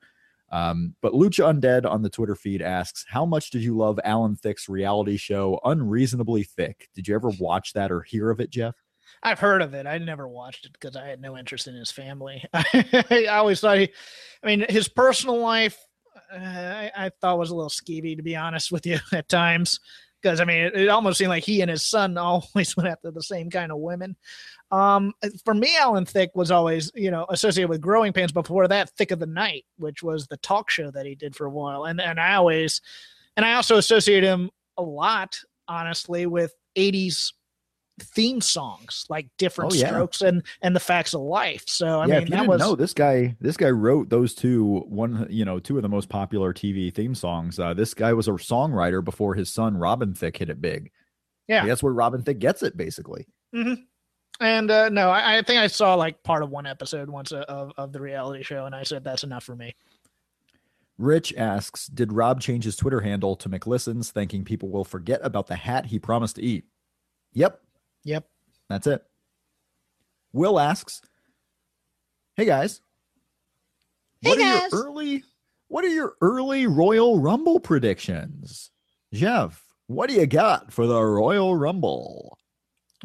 [0.51, 4.35] Um, but Lucha Undead on the Twitter feed asks, How much did you love Alan
[4.35, 6.89] Thicke's reality show, Unreasonably Thick?
[6.95, 8.75] Did you ever watch that or hear of it, Jeff?
[9.21, 9.85] I've heard of it.
[9.85, 12.43] I never watched it because I had no interest in his family.
[12.53, 13.89] I always thought he,
[14.43, 15.77] I mean, his personal life,
[16.33, 19.79] uh, I, I, thought was a little skeevy, to be honest with you, at times.
[20.21, 23.11] Because I mean, it, it, almost seemed like he and his son always went after
[23.11, 24.15] the same kind of women.
[24.71, 28.31] Um, for me, Alan Thicke was always, you know, associated with Growing Pains.
[28.31, 31.45] Before that, Thicke of the Night, which was the talk show that he did for
[31.45, 32.81] a while, and and I always,
[33.35, 37.33] and I also associate him a lot, honestly, with '80s
[37.99, 39.87] theme songs like different oh, yeah.
[39.87, 42.93] strokes and and the facts of life so i yeah, mean that was no this
[42.93, 46.93] guy this guy wrote those two one you know two of the most popular tv
[46.93, 50.61] theme songs uh, this guy was a songwriter before his son robin thicke hit it
[50.61, 50.91] big
[51.47, 53.73] yeah that's where robin thicke gets it basically mm-hmm.
[54.39, 57.43] And uh, no, I, I, think I saw like part of one episode once uh,
[57.49, 59.75] of, of the reality show, and I said that's enough for me.
[60.97, 65.47] Rich asks, did Rob change his Twitter handle to McListens, thinking people will forget about
[65.47, 66.65] the hat he promised to eat?
[67.33, 67.61] Yep.
[68.03, 68.25] Yep.
[68.69, 69.03] That's it.
[70.31, 71.01] Will asks,
[72.35, 72.81] "Hey guys,
[74.21, 74.73] hey what guys.
[74.73, 75.23] are your early
[75.67, 78.71] what are your early Royal Rumble predictions?"
[79.11, 82.38] Jeff, what do you got for the Royal Rumble?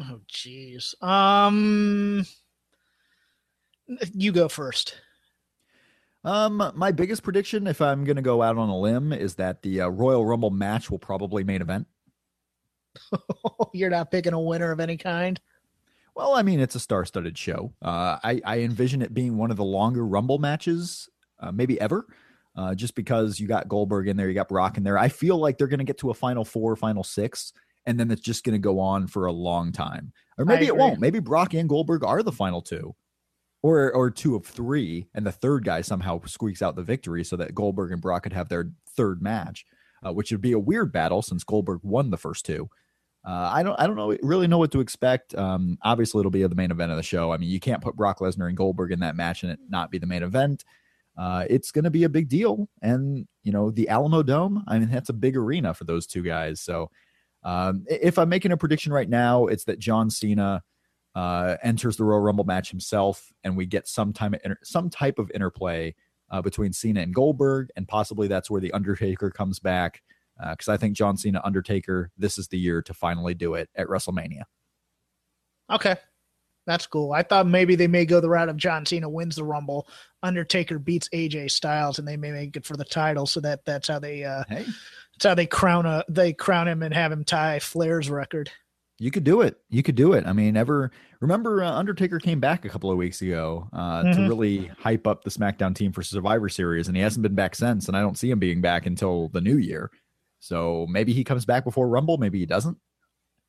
[0.01, 1.01] Oh, jeez.
[1.01, 2.25] Um,
[4.13, 4.95] you go first.
[6.23, 9.61] Um, my biggest prediction, if I'm going to go out on a limb, is that
[9.61, 11.87] the uh, Royal Rumble match will probably main event.
[13.73, 15.39] You're not picking a winner of any kind.
[16.15, 17.73] Well, I mean, it's a star-studded show.
[17.81, 22.07] Uh, I, I envision it being one of the longer Rumble matches, uh, maybe ever.
[22.55, 24.97] Uh, just because you got Goldberg in there, you got Brock in there.
[24.97, 27.51] I feel like they're going to get to a final four, final six,
[27.85, 30.11] and then it's just going to go on for a long time.
[30.37, 30.99] Or maybe it won't.
[30.99, 32.95] Maybe Brock and Goldberg are the final two.
[33.61, 37.35] Or, or two of three, and the third guy somehow squeaks out the victory so
[37.37, 39.65] that Goldberg and Brock could have their third match,
[40.05, 42.69] uh, which would be a weird battle since Goldberg won the first two.
[43.25, 45.33] Uh, I don't I don't know really know what to expect.
[45.33, 47.31] Um, obviously, it'll be the main event of the show.
[47.31, 49.89] I mean, you can't put Brock Lesnar and Goldberg in that match and it not
[49.89, 50.63] be the main event.
[51.17, 54.63] Uh, it's going to be a big deal, and you know the Alamodome.
[54.67, 56.61] I mean, that's a big arena for those two guys.
[56.61, 56.91] So
[57.45, 60.63] um, if I'm making a prediction right now, it's that John Cena
[61.13, 65.19] uh, enters the Royal Rumble match himself, and we get some time inter- some type
[65.19, 65.93] of interplay
[66.31, 70.01] uh, between Cena and Goldberg, and possibly that's where the Undertaker comes back.
[70.37, 73.69] Because uh, I think John Cena Undertaker, this is the year to finally do it
[73.75, 74.41] at WrestleMania.
[75.71, 75.95] Okay,
[76.65, 77.13] that's cool.
[77.13, 79.87] I thought maybe they may go the route of John Cena wins the Rumble,
[80.23, 83.27] Undertaker beats AJ Styles, and they may make it for the title.
[83.27, 84.65] So that that's how they uh, hey.
[85.15, 88.51] That's how they crown a they crown him and have him tie Flair's record.
[88.97, 89.57] You could do it.
[89.69, 90.25] You could do it.
[90.25, 94.21] I mean, ever remember uh, Undertaker came back a couple of weeks ago uh, mm-hmm.
[94.21, 97.55] to really hype up the SmackDown team for Survivor Series, and he hasn't been back
[97.55, 97.87] since.
[97.87, 99.91] And I don't see him being back until the new year.
[100.39, 102.17] So maybe he comes back before Rumble.
[102.17, 102.77] Maybe he doesn't.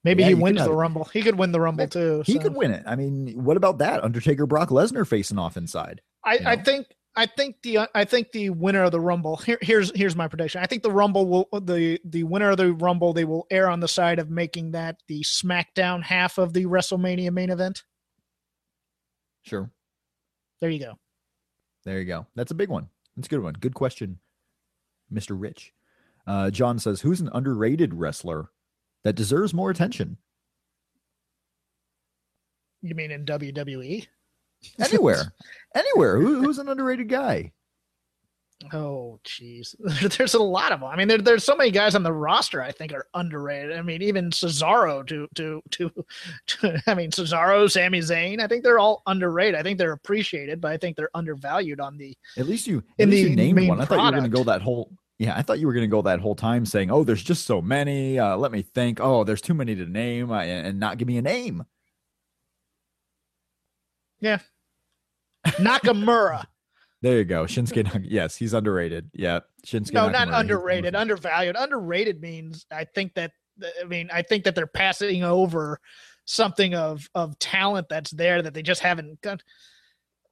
[0.03, 1.05] Maybe yeah, he wins the Rumble.
[1.13, 2.23] He could win the Rumble too.
[2.25, 2.41] He so.
[2.41, 2.85] could win it.
[2.87, 4.05] I mean, what about that?
[4.05, 6.01] Undertaker, Brock Lesnar facing off inside.
[6.25, 6.51] I, you know?
[6.51, 10.15] I think I think the I think the winner of the Rumble here, here's here's
[10.15, 10.61] my prediction.
[10.63, 13.81] I think the Rumble will the the winner of the Rumble they will err on
[13.81, 17.85] the side of making that the SmackDown half of the WrestleMania main event.
[19.43, 19.71] Sure.
[20.61, 20.99] There you go.
[21.85, 22.27] There you go.
[22.35, 22.89] That's a big one.
[23.17, 23.55] That's a good one.
[23.55, 24.19] Good question,
[25.11, 25.73] Mister Rich.
[26.27, 28.51] Uh, John says, "Who's an underrated wrestler
[29.05, 30.19] that deserves more attention?"
[32.83, 34.07] You mean in WWE?
[34.79, 35.33] Anywhere,
[35.75, 36.19] anywhere.
[36.19, 37.53] Who, who's an underrated guy?
[38.73, 39.75] Oh, jeez.
[40.17, 40.89] There's a lot of them.
[40.89, 43.77] I mean, there, there's so many guys on the roster I think are underrated.
[43.77, 45.91] I mean, even Cesaro to, to, to,
[46.47, 49.61] to, I mean, Cesaro, Sami Zayn, I think they're all underrated.
[49.61, 52.17] I think they're appreciated, but I think they're undervalued on the.
[52.39, 53.81] At least you, at in least the you named one.
[53.81, 54.91] I thought you were going to go that whole.
[55.19, 57.47] Yeah, I thought you were going to go that whole time saying, "Oh, there's just
[57.47, 58.19] so many.
[58.19, 59.01] Uh, let me think.
[59.01, 61.65] Oh, there's too many to name, uh, and not give me a name."
[64.21, 64.39] Yeah,
[65.55, 66.45] Nakamura.
[67.03, 67.45] There you go.
[67.45, 68.07] Shinsuke.
[68.09, 69.11] Yes, he's underrated.
[69.13, 69.41] Yeah.
[69.67, 69.93] Shinsuke.
[69.93, 70.97] No, Nakamura, not underrated.
[70.97, 71.55] Undervalued.
[71.57, 73.33] Underrated means I think that
[73.81, 75.79] I mean I think that they're passing over
[76.25, 79.43] something of of talent that's there that they just haven't got.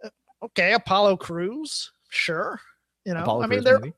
[0.02, 0.08] Uh,
[0.42, 2.58] okay, Apollo Crews, sure.
[3.04, 3.94] You know, Apollo I mean, Crews, they're maybe.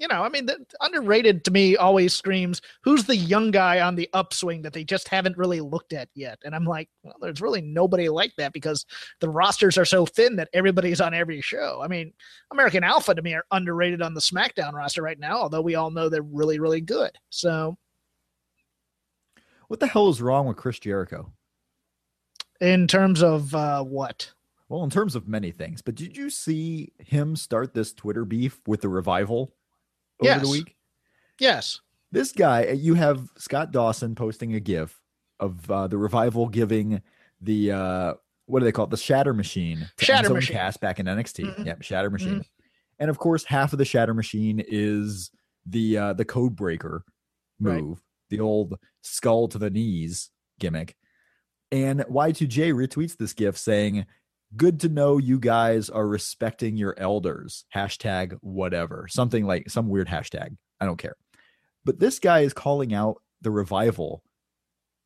[0.00, 3.94] You know, I mean, the, underrated to me always screams who's the young guy on
[3.94, 6.38] the upswing that they just haven't really looked at yet.
[6.42, 8.86] And I'm like, well, there's really nobody like that because
[9.20, 11.80] the rosters are so thin that everybody's on every show.
[11.84, 12.14] I mean,
[12.50, 15.90] American Alpha to me are underrated on the SmackDown roster right now, although we all
[15.90, 17.12] know they're really, really good.
[17.28, 17.76] So,
[19.68, 21.30] what the hell is wrong with Chris Jericho?
[22.60, 24.32] In terms of uh, what?
[24.70, 28.60] Well, in terms of many things, but did you see him start this Twitter beef
[28.66, 29.52] with the revival
[30.20, 30.42] over yes.
[30.42, 30.76] the week?
[31.38, 31.80] Yes.
[32.12, 35.00] This guy, uh, you have Scott Dawson posting a GIF
[35.38, 37.00] of uh, the revival giving
[37.40, 38.14] the uh,
[38.46, 38.90] what do they call it?
[38.90, 41.44] The Shatter Machine to Shatter Machine Cass back in NXT.
[41.44, 41.66] Mm-hmm.
[41.66, 42.28] Yep, Shatter Machine.
[42.30, 42.40] Mm-hmm.
[42.98, 45.30] And of course, half of the Shatter Machine is
[45.66, 47.04] the uh, the Code Breaker
[47.58, 47.98] move, right.
[48.28, 50.96] the old skull to the knees gimmick.
[51.72, 54.04] And Y2J retweets this GIF saying,
[54.56, 57.64] good to know you guys are respecting your elders.
[57.74, 59.06] Hashtag whatever.
[59.08, 60.56] Something like some weird hashtag.
[60.80, 61.16] I don't care.
[61.84, 64.22] But this guy is calling out the revival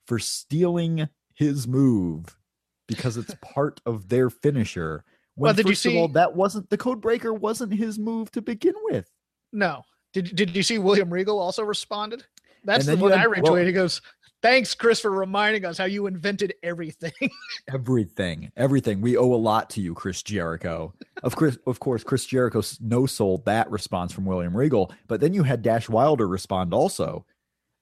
[0.07, 2.36] for stealing his move
[2.86, 5.05] because it's part of their finisher.
[5.36, 5.99] When, well, did you see?
[5.99, 7.34] All, that wasn't the code breaker.
[7.34, 9.11] Wasn't his move to begin with.
[9.53, 9.82] No.
[10.12, 12.24] Did Did you see William Regal also responded?
[12.64, 13.42] That's the one had, I retweeted.
[13.42, 14.01] Well, he goes,
[14.45, 17.30] Thanks, Chris, for reminding us how you invented everything.
[17.72, 19.01] everything, everything.
[19.01, 20.92] We owe a lot to you, Chris Jericho.
[21.22, 25.32] Of course, of course, Chris Jericho no sold that response from William Regal, but then
[25.32, 27.24] you had Dash Wilder respond also.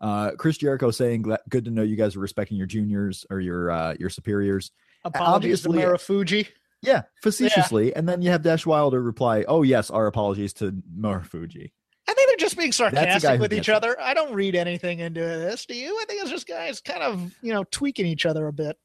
[0.00, 3.72] Uh, Chris Jericho saying, "Good to know you guys are respecting your juniors or your
[3.72, 4.70] uh, your superiors."
[5.04, 6.48] Apologies Obviously, to Marufuji.
[6.80, 7.98] Yeah, facetiously, yeah.
[7.98, 11.72] and then you have Dash Wilder reply, "Oh yes, our apologies to Marufuji."
[12.32, 14.00] They're just being sarcastic with each other.
[14.00, 15.66] I don't read anything into this.
[15.66, 15.98] Do you?
[16.00, 18.78] I think it's just guys kind of, you know, tweaking each other a bit.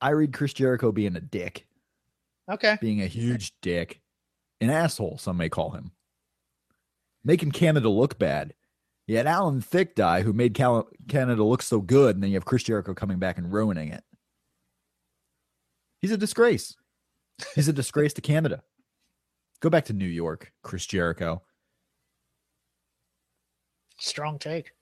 [0.00, 1.66] I read Chris Jericho being a dick.
[2.50, 2.76] Okay.
[2.80, 4.00] Being a huge dick.
[4.60, 5.92] An asshole, some may call him.
[7.24, 8.54] Making Canada look bad.
[9.06, 12.36] You had Alan Thicke die, who made Cal- Canada look so good, and then you
[12.36, 14.02] have Chris Jericho coming back and ruining it.
[16.00, 16.74] He's a disgrace.
[17.54, 18.64] He's a disgrace to Canada.
[19.60, 21.42] Go back to New York, Chris Jericho.
[23.98, 24.72] Strong take.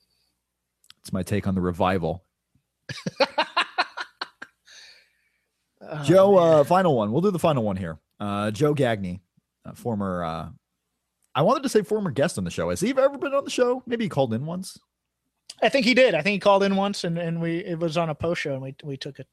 [1.00, 2.24] It's my take on the revival.
[5.80, 7.12] oh, Joe, uh, final one.
[7.12, 7.98] We'll do the final one here.
[8.18, 9.20] Uh, Joe Gagney,
[9.74, 10.48] former, uh,
[11.34, 12.70] I wanted to say former guest on the show.
[12.70, 13.82] Has he ever been on the show?
[13.86, 14.78] Maybe he called in once.
[15.62, 16.14] I think he did.
[16.14, 18.54] I think he called in once, and, and we it was on a post show,
[18.54, 19.26] and we we took it.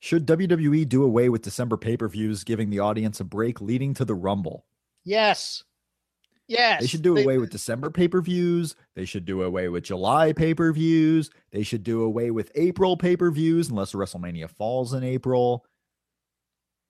[0.00, 3.94] Should WWE do away with December pay per views, giving the audience a break leading
[3.94, 4.64] to the Rumble?
[5.04, 5.64] Yes.
[6.48, 6.80] Yes.
[6.80, 8.74] They should do they, away with December pay per views.
[8.96, 11.30] They should do away with July pay per views.
[11.52, 15.66] They should do away with April pay per views unless WrestleMania falls in April.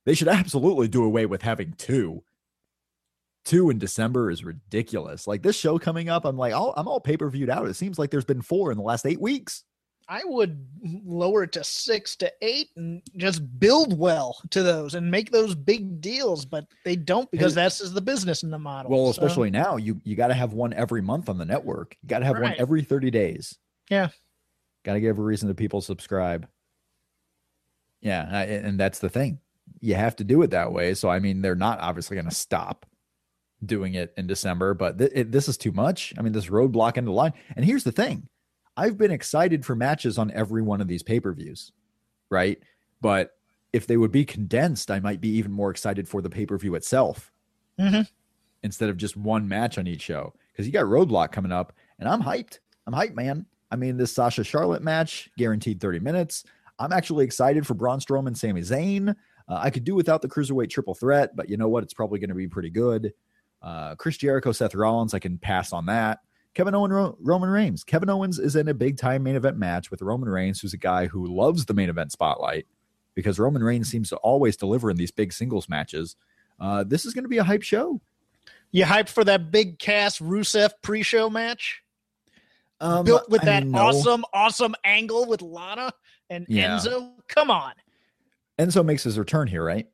[0.06, 2.22] They should absolutely do away with having two.
[3.44, 5.26] Two in December is ridiculous.
[5.26, 7.66] Like this show coming up, I'm like, I'm all pay per viewed out.
[7.66, 9.64] It seems like there's been four in the last eight weeks.
[10.08, 10.66] I would
[11.04, 15.54] lower it to six to eight and just build well to those and make those
[15.54, 18.90] big deals, but they don't because that's the business in the model.
[18.90, 19.22] Well, so.
[19.22, 21.96] especially now, you you got to have one every month on the network.
[22.02, 22.42] You got to have right.
[22.42, 23.58] one every thirty days.
[23.90, 24.08] Yeah,
[24.84, 26.48] got to give a reason to people subscribe.
[28.00, 29.40] Yeah, and that's the thing.
[29.80, 30.94] You have to do it that way.
[30.94, 32.86] So I mean, they're not obviously going to stop
[33.64, 36.14] doing it in December, but th- it, this is too much.
[36.16, 37.34] I mean, this roadblock in the line.
[37.56, 38.28] And here's the thing
[38.78, 41.72] I've been excited for matches on every one of these pay per views,
[42.30, 42.58] right?
[43.00, 43.32] But
[43.72, 46.56] if they would be condensed, I might be even more excited for the pay per
[46.56, 47.32] view itself
[47.78, 48.02] mm-hmm.
[48.62, 50.32] instead of just one match on each show.
[50.52, 52.60] Because you got Roadblock coming up, and I'm hyped.
[52.86, 53.46] I'm hyped, man.
[53.72, 56.44] I mean, this Sasha Charlotte match guaranteed 30 minutes.
[56.78, 59.10] I'm actually excited for Braun Strowman, Sami Zayn.
[59.10, 61.82] Uh, I could do without the cruiserweight triple threat, but you know what?
[61.82, 63.12] It's probably going to be pretty good.
[63.60, 66.20] Uh, Chris Jericho, Seth Rollins, I can pass on that.
[66.54, 67.84] Kevin Owens, Roman Reigns.
[67.84, 70.78] Kevin Owens is in a big time main event match with Roman Reigns, who's a
[70.78, 72.66] guy who loves the main event spotlight
[73.14, 76.16] because Roman Reigns seems to always deliver in these big singles matches.
[76.60, 78.00] Uh, this is going to be a hype show.
[78.70, 81.82] You hyped for that big Cass Rusev pre-show match?
[82.80, 85.92] Um, Built with that awesome, awesome angle with Lana
[86.30, 86.78] and yeah.
[86.78, 87.12] Enzo.
[87.26, 87.72] Come on.
[88.58, 89.88] Enzo makes his return here, right?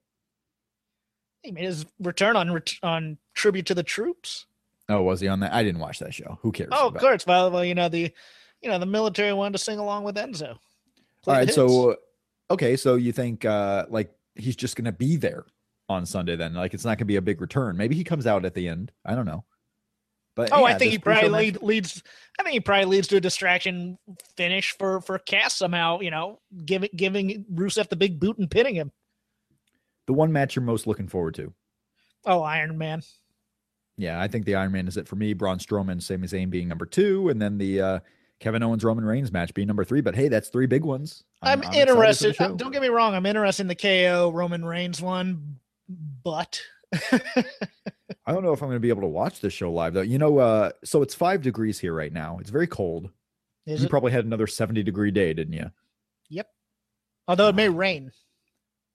[1.42, 4.46] He made his return on on tribute to the troops.
[4.88, 5.52] Oh, was he on that?
[5.52, 6.38] I didn't watch that show.
[6.42, 6.70] Who cares?
[6.72, 7.26] Oh, of course.
[7.26, 8.12] Well, well, you know the,
[8.60, 10.58] you know the military wanted to sing along with Enzo.
[11.26, 11.96] All right, so
[12.50, 15.46] okay, so you think uh like he's just gonna be there
[15.88, 16.54] on Sunday then?
[16.54, 17.76] Like it's not gonna be a big return.
[17.76, 18.92] Maybe he comes out at the end.
[19.04, 19.44] I don't know.
[20.36, 22.02] But oh, yeah, I think he probably lead, leads.
[22.38, 23.98] I think he probably leads to a distraction
[24.36, 26.00] finish for for Cass somehow.
[26.00, 28.90] You know, giving giving Rusev the big boot and pinning him.
[30.06, 31.54] The one match you're most looking forward to?
[32.26, 33.02] Oh, Iron Man.
[33.96, 35.34] Yeah, I think the Iron Man is it for me.
[35.34, 37.98] Braun Strowman, Sami Zayn being number two, and then the uh,
[38.40, 40.00] Kevin Owens Roman Reigns match being number three.
[40.00, 41.24] But hey, that's three big ones.
[41.42, 42.34] I'm, for the interested.
[42.36, 42.54] show.
[42.54, 43.14] Don't get me wrong.
[43.14, 45.58] I'm interested in the KO Roman Reigns one,
[46.22, 46.60] but
[47.12, 50.02] I don't know if I'm going to be able to watch this show live though.
[50.02, 52.38] You know, uh, so it's five degrees here right now.
[52.40, 53.10] It's very cold.
[53.66, 53.90] is you it?
[53.90, 55.70] probably had another 70 degree day, didn't you?
[56.28, 56.48] yep.
[57.28, 58.12] Although it may rain.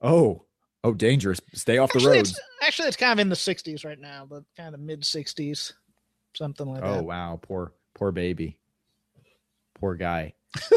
[0.01, 0.43] Oh,
[0.83, 1.39] oh, dangerous.
[1.53, 2.29] Stay off the Actually, roads.
[2.31, 5.73] it's, actually, it's kind of in the 60s right now, but kind of mid 60s,
[6.33, 6.99] something like Oh that.
[6.99, 8.57] Oh wow, poor poor baby,
[9.75, 10.33] poor guy.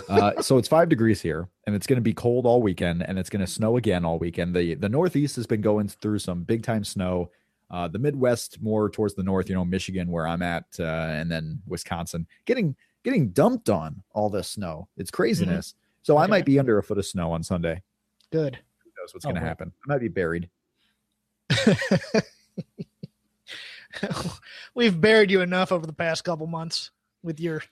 [0.08, 3.18] uh, so it's five degrees here, and it's going to be cold all weekend, and
[3.18, 4.54] it's going to snow again all weekend.
[4.54, 7.30] the The Northeast has been going through some big time snow.
[7.70, 11.30] Uh, the Midwest, more towards the north, you know, Michigan, where I'm at, uh, and
[11.30, 14.88] then Wisconsin, getting getting dumped on all this snow.
[14.98, 15.74] It's craziness.
[16.02, 17.80] So I might be under a foot of snow on Sunday.
[18.30, 18.58] Good.
[19.02, 19.72] Knows what's Oh, going to happen?
[19.84, 20.48] I might be buried.
[24.74, 26.92] We've buried you enough over the past couple months
[27.22, 27.62] with your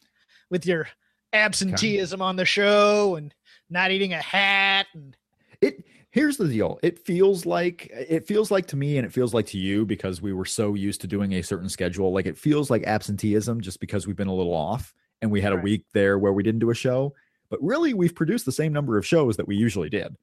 [0.51, 0.89] with your
[1.33, 3.33] absenteeism on the show and
[3.71, 5.17] not eating a hat and
[5.61, 6.81] it here's the deal.
[6.83, 10.21] It feels like it feels like to me and it feels like to you because
[10.21, 12.13] we were so used to doing a certain schedule.
[12.13, 15.53] Like it feels like absenteeism just because we've been a little off and we had
[15.53, 17.15] a week there where we didn't do a show.
[17.51, 20.17] But really we've produced the same number of shows that we usually did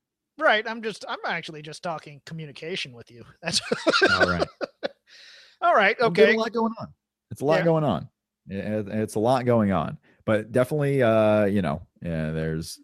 [0.47, 0.67] right.
[0.67, 3.23] I'm just I'm actually just talking communication with you.
[3.43, 3.61] That's
[4.11, 4.47] all right
[5.61, 5.99] all right.
[5.99, 6.33] Okay.
[6.35, 6.87] a lot going on
[7.31, 7.63] it's a lot Yeah.
[7.65, 8.09] going on
[8.49, 12.79] it's a lot going on but definitely uh you know yeah there's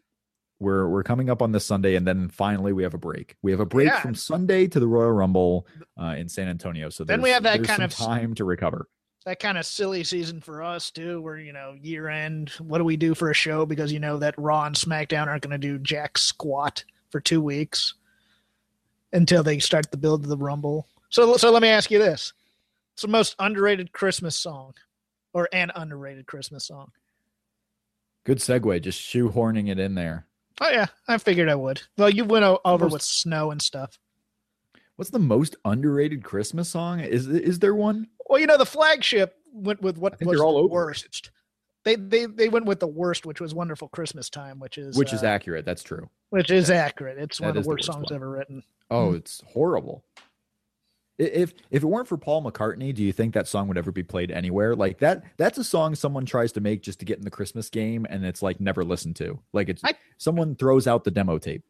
[0.60, 3.36] we're we're coming up on this Sunday, and then finally we have a break.
[3.42, 4.00] We have a break Yeah.
[4.00, 5.68] from Sunday to the Royal Rumble
[6.00, 6.90] uh, in San Antonio.
[6.90, 8.88] So Then we have that kind of- time to recover.
[9.26, 12.52] That kind of silly season for us too, where you know year end.
[12.60, 13.66] What do we do for a show?
[13.66, 17.42] Because you know that Raw and SmackDown aren't going to do jack squat for two
[17.42, 17.94] weeks
[19.14, 20.88] until they start the build of the Rumble.
[21.10, 22.34] So so let me ask you this:
[22.94, 24.74] It's the most underrated Christmas song,
[25.32, 26.92] or an underrated Christmas song.
[28.26, 30.26] Good segue, just shoehorning it in there.
[30.60, 31.84] Oh yeah, I figured I would.
[32.00, 34.00] Well, you went over Most- with snow and stuff.
[34.96, 37.00] What's the most underrated Christmas song?
[37.00, 38.08] Is is there one?
[38.28, 41.30] Well, you know the flagship went with what was they're all the worst.
[41.84, 45.14] They they they went with the worst, which was "Wonderful Christmas Time," which is Which
[45.14, 45.66] is uh, accurate.
[45.66, 46.10] That's true.
[46.34, 47.18] Which is accurate.
[47.20, 48.16] It's That one of is the the worst worst songs one.
[48.16, 48.64] ever written.
[48.90, 49.16] Oh, Hmm.
[49.18, 50.04] it's horrible.
[51.20, 54.02] If if it weren't for Paul McCartney, do you think that song would ever be
[54.02, 54.76] played anywhere?
[54.76, 57.70] Like that that's a song someone tries to make just to get in the Christmas
[57.70, 59.40] game and it's like never listened to.
[59.54, 61.64] Like it's I- someone throws out the demo tape,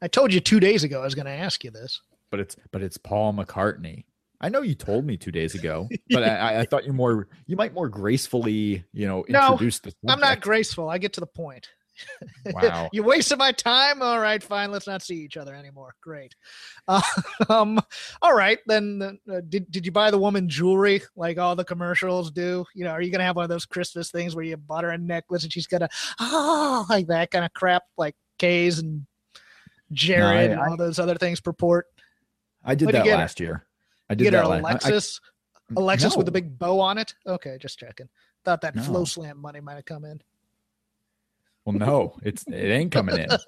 [0.00, 2.00] I told you two days ago I was going to ask you this.
[2.30, 4.04] but it's but it's Paul McCartney.
[4.40, 7.26] I know you told me two days ago, but I, I- I thought you more
[7.46, 10.88] you might more gracefully, you know, No, introduce the I'm not graceful.
[10.88, 11.68] I get to the point.
[12.46, 12.88] Wow.
[12.92, 14.02] you wasted my time.
[14.02, 14.70] All right, fine.
[14.70, 15.94] Let's not see each other anymore.
[16.00, 16.34] Great.
[16.88, 17.00] Uh,
[17.48, 17.80] um.
[18.22, 19.18] All right, then.
[19.30, 22.64] Uh, did Did you buy the woman jewelry like all the commercials do?
[22.74, 24.90] You know, are you gonna have one of those Christmas things where you bought her
[24.90, 25.88] a necklace and she's gonna
[26.20, 29.06] ah like that kind of crap, like Kay's and
[29.92, 31.86] Jared and I- all those other things purport?
[32.64, 33.18] I did What'd that get her?
[33.18, 33.64] last year.
[34.10, 35.20] I You did get her that last I- Alexis.
[35.76, 36.34] Alexis with the no.
[36.34, 37.12] big bow on it.
[37.26, 38.08] Okay, just checking.
[38.44, 38.82] Thought that No.
[38.82, 40.20] flow slam money might have come in.
[41.66, 43.28] Well, no, it's it ain't coming in.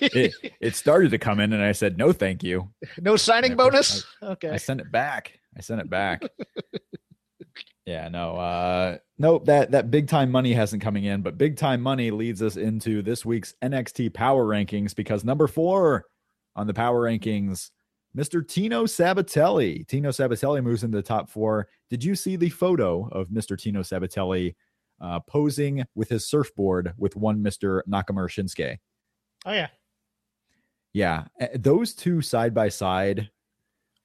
[0.00, 2.70] It it started to come in, and I said no, thank you.
[3.00, 4.06] no signing bonus.
[4.22, 4.50] I okay.
[4.50, 5.38] I sent it back.
[5.56, 6.22] I sent it back.
[7.86, 9.46] yeah, no, uh, nope.
[9.46, 13.02] That that big time money hasn't coming in, but big time money leads us into
[13.02, 16.04] this week's NXT Power Rankings because number four
[16.54, 17.70] on the Power Rankings,
[18.16, 18.46] Mr.
[18.46, 19.86] Tino Sabbatelli.
[19.88, 21.66] Tino Sabbatelli moves into the top four.
[21.90, 23.58] Did you see the photo of Mr.
[23.58, 24.54] Tino Sabbatelli
[25.02, 27.82] uh, posing with his surfboard with one Mr.
[27.88, 28.78] Nakamura Shinsuke?
[29.44, 29.68] Oh yeah.
[30.94, 31.24] Yeah,
[31.54, 33.30] those two side by side,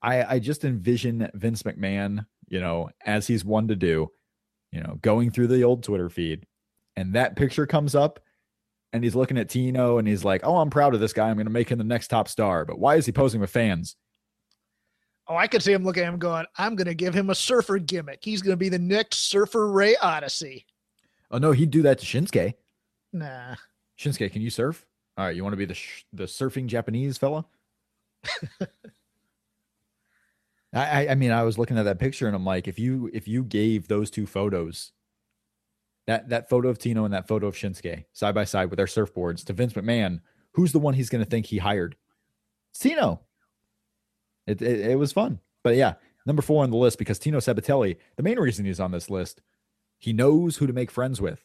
[0.02, 4.10] I I just envision Vince McMahon, you know, as he's one to do,
[4.72, 6.46] you know, going through the old Twitter feed,
[6.96, 8.22] and that picture comes up,
[8.94, 11.30] and he's looking at Tino, and he's like, "Oh, I'm proud of this guy.
[11.30, 13.50] I'm going to make him the next top star." But why is he posing with
[13.50, 13.98] fans?
[15.28, 17.36] Oh, I could see him looking at him going, I'm going to give him a
[17.36, 18.20] surfer gimmick.
[18.22, 20.66] He's going to be the next Surfer Ray Odyssey.
[21.32, 22.54] Oh no, he'd do that to Shinsuke.
[23.14, 23.56] Nah.
[24.00, 24.86] Shinsuke, can you surf?
[25.18, 27.46] All right, you want to be the sh- the surfing Japanese fella?
[30.74, 33.10] I, I I mean, I was looking at that picture and I'm like, if you
[33.14, 34.92] if you gave those two photos,
[36.06, 38.86] that that photo of Tino and that photo of Shinsuke side by side with their
[38.86, 40.22] surfboards to Vince McMahon,
[40.54, 41.96] who's the one he's going to think he hired?
[42.72, 43.22] It's Tino.
[44.46, 47.98] It, it it was fun, but yeah, number four on the list because Tino Sabbatelli.
[48.16, 49.42] The main reason he's on this list,
[49.98, 51.44] he knows who to make friends with.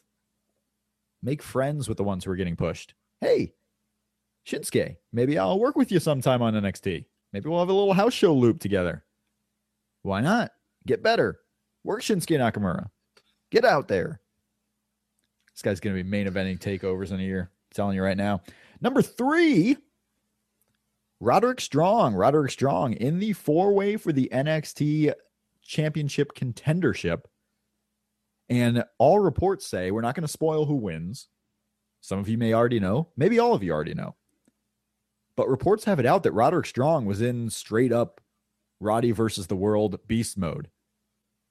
[1.21, 2.93] Make friends with the ones who are getting pushed.
[3.21, 3.53] Hey,
[4.45, 7.05] Shinsuke, maybe I'll work with you sometime on NXT.
[7.31, 9.03] Maybe we'll have a little house show loop together.
[10.01, 10.51] Why not?
[10.85, 11.39] Get better.
[11.83, 12.89] Work Shinsuke Nakamura.
[13.51, 14.19] Get out there.
[15.53, 17.51] This guy's going to be main eventing takeovers in a year.
[17.51, 18.41] I'm telling you right now.
[18.81, 19.77] Number three,
[21.19, 22.15] Roderick Strong.
[22.15, 25.13] Roderick Strong in the four way for the NXT
[25.61, 27.23] Championship contendership.
[28.49, 31.27] And all reports say we're not going to spoil who wins.
[32.01, 33.09] Some of you may already know.
[33.15, 34.15] Maybe all of you already know.
[35.35, 38.21] But reports have it out that Roderick Strong was in straight up
[38.79, 40.69] Roddy versus the world beast mode.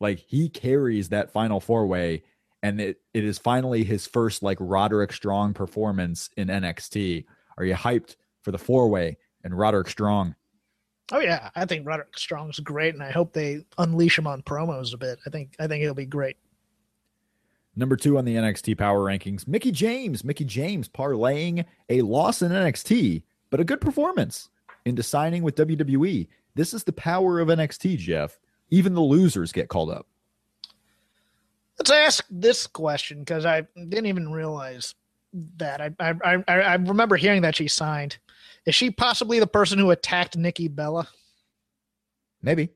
[0.00, 2.22] Like he carries that final four way,
[2.62, 7.24] and it, it is finally his first like Roderick Strong performance in NXT.
[7.56, 10.34] Are you hyped for the four way and Roderick Strong?
[11.10, 14.94] Oh yeah, I think Roderick Strong's great, and I hope they unleash him on promos
[14.94, 15.18] a bit.
[15.26, 16.36] I think I think he'll be great.
[17.74, 20.24] Number two on the NXT Power Rankings, Mickie James.
[20.24, 24.50] Mickie James parlaying a loss in NXT, but a good performance
[24.84, 26.28] into signing with WWE.
[26.54, 28.38] This is the power of NXT, Jeff.
[28.70, 30.06] Even the losers get called up.
[31.78, 34.94] Let's ask this question because I didn't even realize
[35.56, 35.80] that.
[35.80, 36.14] I, I
[36.46, 38.18] I I remember hearing that she signed.
[38.66, 41.08] Is she possibly the person who attacked Nikki Bella?
[42.42, 42.70] Maybe.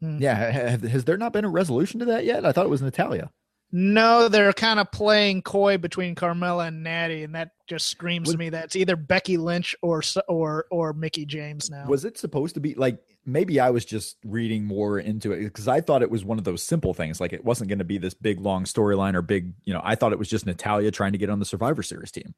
[0.00, 0.18] Hmm.
[0.18, 0.76] Yeah.
[0.76, 2.44] Has there not been a resolution to that yet?
[2.44, 3.30] I thought it was Natalya.
[3.76, 8.34] No, they're kind of playing coy between Carmella and Natty, and that just screams Was-
[8.34, 11.84] to me that it's either Becky Lynch or or or Mickie James now.
[11.88, 15.66] Was it supposed to be like maybe I was just reading more into it because
[15.66, 17.20] I thought it was one of those simple things.
[17.20, 19.96] Like it wasn't going to be this big long storyline or big, you know, I
[19.96, 22.32] thought it was just Natalya trying to get on the Survivor Series team.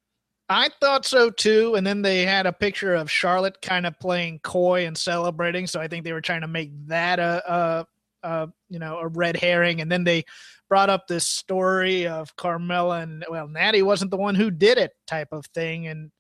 [0.49, 4.39] I thought so too, and then they had a picture of Charlotte kind of playing
[4.39, 7.87] coy and celebrating, so I think they were trying to make that a, a,
[8.23, 10.25] a you know a red herring, and then they
[10.69, 14.93] brought up this story of Carmella and well, Natty wasn't the one who did it
[15.07, 16.11] type of thing, and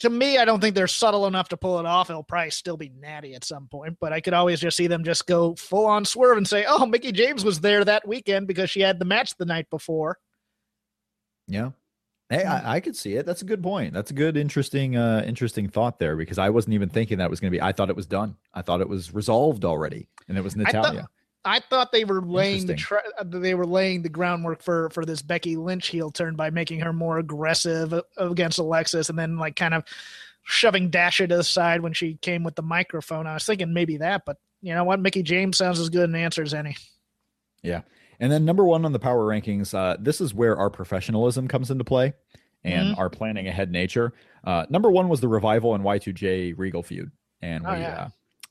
[0.00, 2.10] to me, I don't think they're subtle enough to pull it off.
[2.10, 5.04] It'll probably still be Natty at some point, but I could always just see them
[5.04, 8.68] just go full on swerve and say, "Oh, Mickie James was there that weekend because
[8.68, 10.18] she had the match the night before."
[11.46, 11.70] Yeah.
[12.28, 13.24] Hey, I, I could see it.
[13.24, 13.94] That's a good point.
[13.94, 17.38] That's a good, interesting, uh, interesting thought there because I wasn't even thinking that was
[17.38, 17.62] going to be.
[17.62, 18.36] I thought it was done.
[18.52, 21.08] I thought it was resolved already, and it was I thought- Natalya.
[21.46, 25.04] I thought they were laying the tra- uh, they were laying the groundwork for for
[25.04, 29.38] this Becky Lynch heel turn by making her more aggressive uh, against Alexa, and then
[29.38, 29.84] like kind of
[30.42, 33.26] shoving Dasha to the side when she came with the microphone.
[33.26, 35.00] I was thinking maybe that, but you know what?
[35.00, 36.76] Mickie James sounds as good an answer as any.
[37.62, 37.82] Yeah.
[38.20, 41.70] And then number one on the power rankings, uh, this is where our professionalism comes
[41.70, 42.14] into play
[42.64, 44.14] and our planning ahead nature.
[44.44, 47.10] Uh, number one was the revival and Y2J Regal feud.
[47.42, 48.04] And Oh, we, yeah.
[48.04, 48.08] uh,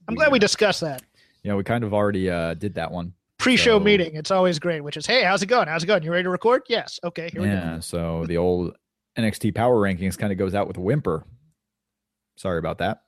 [0.07, 1.01] I'm glad we discussed that
[1.45, 3.13] you know, we kind of already uh, did that one.
[3.37, 4.15] pre-show So- meeting.
[4.15, 4.81] It's always great.
[4.81, 5.67] Which is, hey, how's it going?
[5.67, 6.01] How's it going?
[6.01, 6.63] You ready to record?
[6.67, 6.99] Yes.
[7.03, 7.29] Okay.
[7.31, 7.75] Here we yeah.
[7.75, 7.79] go.
[7.81, 8.75] So the old
[9.15, 11.23] NXT power rankings kind of goes out with a whimper.
[12.35, 13.03] Sorry about that.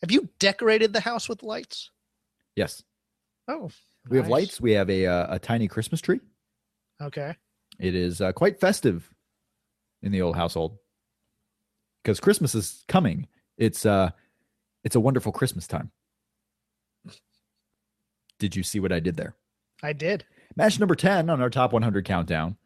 [0.00, 1.90] Have you decorated the house with lights?
[2.54, 2.84] Yes.
[3.48, 3.70] Oh,
[4.08, 4.60] We have lights.
[4.60, 6.20] We have a, uh, a tiny Christmas tree.
[7.02, 7.34] Okay.
[7.80, 9.12] It is uh, quite festive
[10.02, 10.78] in the old household
[12.04, 13.26] because Christmas is coming.
[13.58, 14.10] It's uh,
[14.84, 15.90] it's a wonderful Christmas time.
[18.38, 19.34] Did you see what I did there?
[19.82, 20.24] I did.
[20.56, 22.56] Match number 10 on our top 100 countdown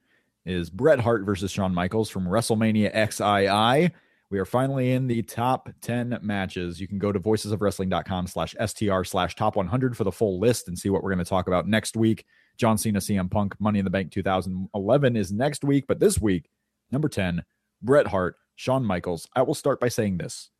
[0.46, 3.94] is Bret Hart versus Shawn Michaels from WrestleMania XII.
[4.30, 6.80] We are finally in the top 10 matches.
[6.80, 10.78] You can go to voicesofwrestling.com slash STR slash top 100 for the full list and
[10.78, 12.24] see what we're going to talk about next week.
[12.56, 16.48] John Cena, CM Punk, Money in the Bank 2011 is next week, but this week,
[16.90, 17.44] number 10,
[17.82, 19.28] Bret Hart, Shawn Michaels.
[19.36, 20.50] I will start by saying this.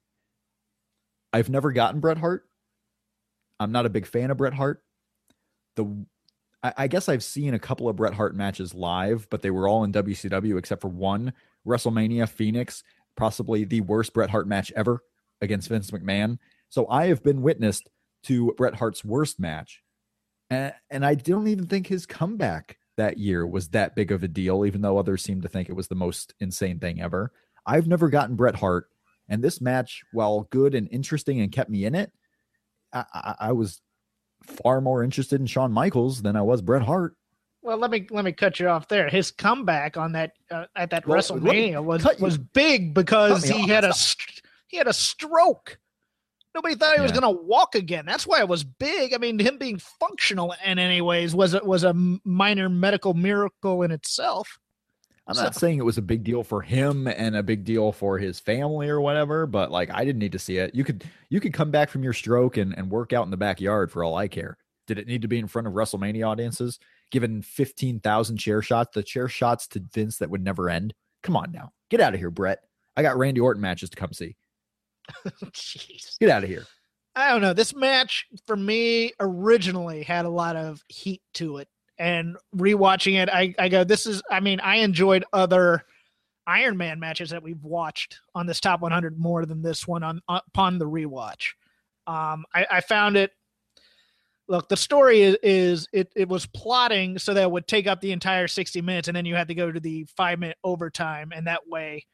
[1.35, 2.45] I've never gotten Bret Hart.
[3.59, 4.85] I'm not a big fan of Bret Hart.
[5.75, 6.07] The
[6.63, 9.85] I, guess I've seen a couple of Bret Hart matches live, but they were all
[9.85, 11.35] in WCW except for one
[11.67, 12.83] WrestleMania Phoenix,
[13.17, 15.03] possibly the worst Bret Hart match ever
[15.43, 16.39] against Vince McMahon.
[16.71, 17.91] So I have been witnessed
[18.25, 19.83] to Bret Hart's worst match.
[20.49, 24.29] And, and I don't even think his comeback that year was that big of a
[24.29, 27.33] deal, even though others seem to think it was the most insane thing ever.
[27.67, 28.89] I've never gotten Bret Hart.
[29.29, 32.13] And this match, while good and interesting and kept me in it,
[32.93, 33.81] I, I, I was
[34.45, 37.17] far more interested in Shawn Michaels than I was Bret Hart.
[37.63, 39.09] Well, let me let me cut you off there.
[39.09, 43.69] His comeback on that uh, at that Well, WrestleMania was was big because he off.
[43.69, 43.95] had a
[44.69, 45.79] he had a stroke.
[46.55, 48.07] Nobody thought he was going to walk again.
[48.07, 49.13] That's why it was big.
[49.13, 53.83] I mean, him being functional in any ways was a, was a minor medical miracle
[53.83, 54.61] in itself.
[55.27, 58.19] I'm not saying it was a big deal for him and a big deal for
[58.19, 60.75] his family or whatever, but like I didn't need to see it.
[60.75, 63.37] You could you could come back from your stroke and, and work out in the
[63.37, 64.59] backyard for all I care.
[64.87, 66.79] Did it need to be in front of WrestleMania audiences,
[67.11, 70.93] given fifteen thousand chair shots, the chair shots to Vince that would never end?
[71.23, 71.73] Come on now.
[71.89, 72.59] Get out of here, Bret.
[72.95, 74.37] I got Randy Orton matches to come see.
[75.27, 76.19] Jeez.
[76.19, 76.67] Get out of here.
[77.17, 77.55] I don't know.
[77.55, 81.69] This match for me originally had a lot of heat to it.
[81.99, 85.85] And rewatching it, I, I go, this is, I mean, I enjoyed other
[86.47, 90.21] Iron Man matches that we've watched on this top 100 more than this one on
[90.29, 91.53] upon the rewatch.
[92.07, 93.33] Um, I, I found it.
[94.47, 98.13] Look, the story is, is it, it was plotting so that would take up the
[98.13, 101.47] entire 60 minutes, and then you had to go to the five minute overtime, and
[101.47, 102.05] that way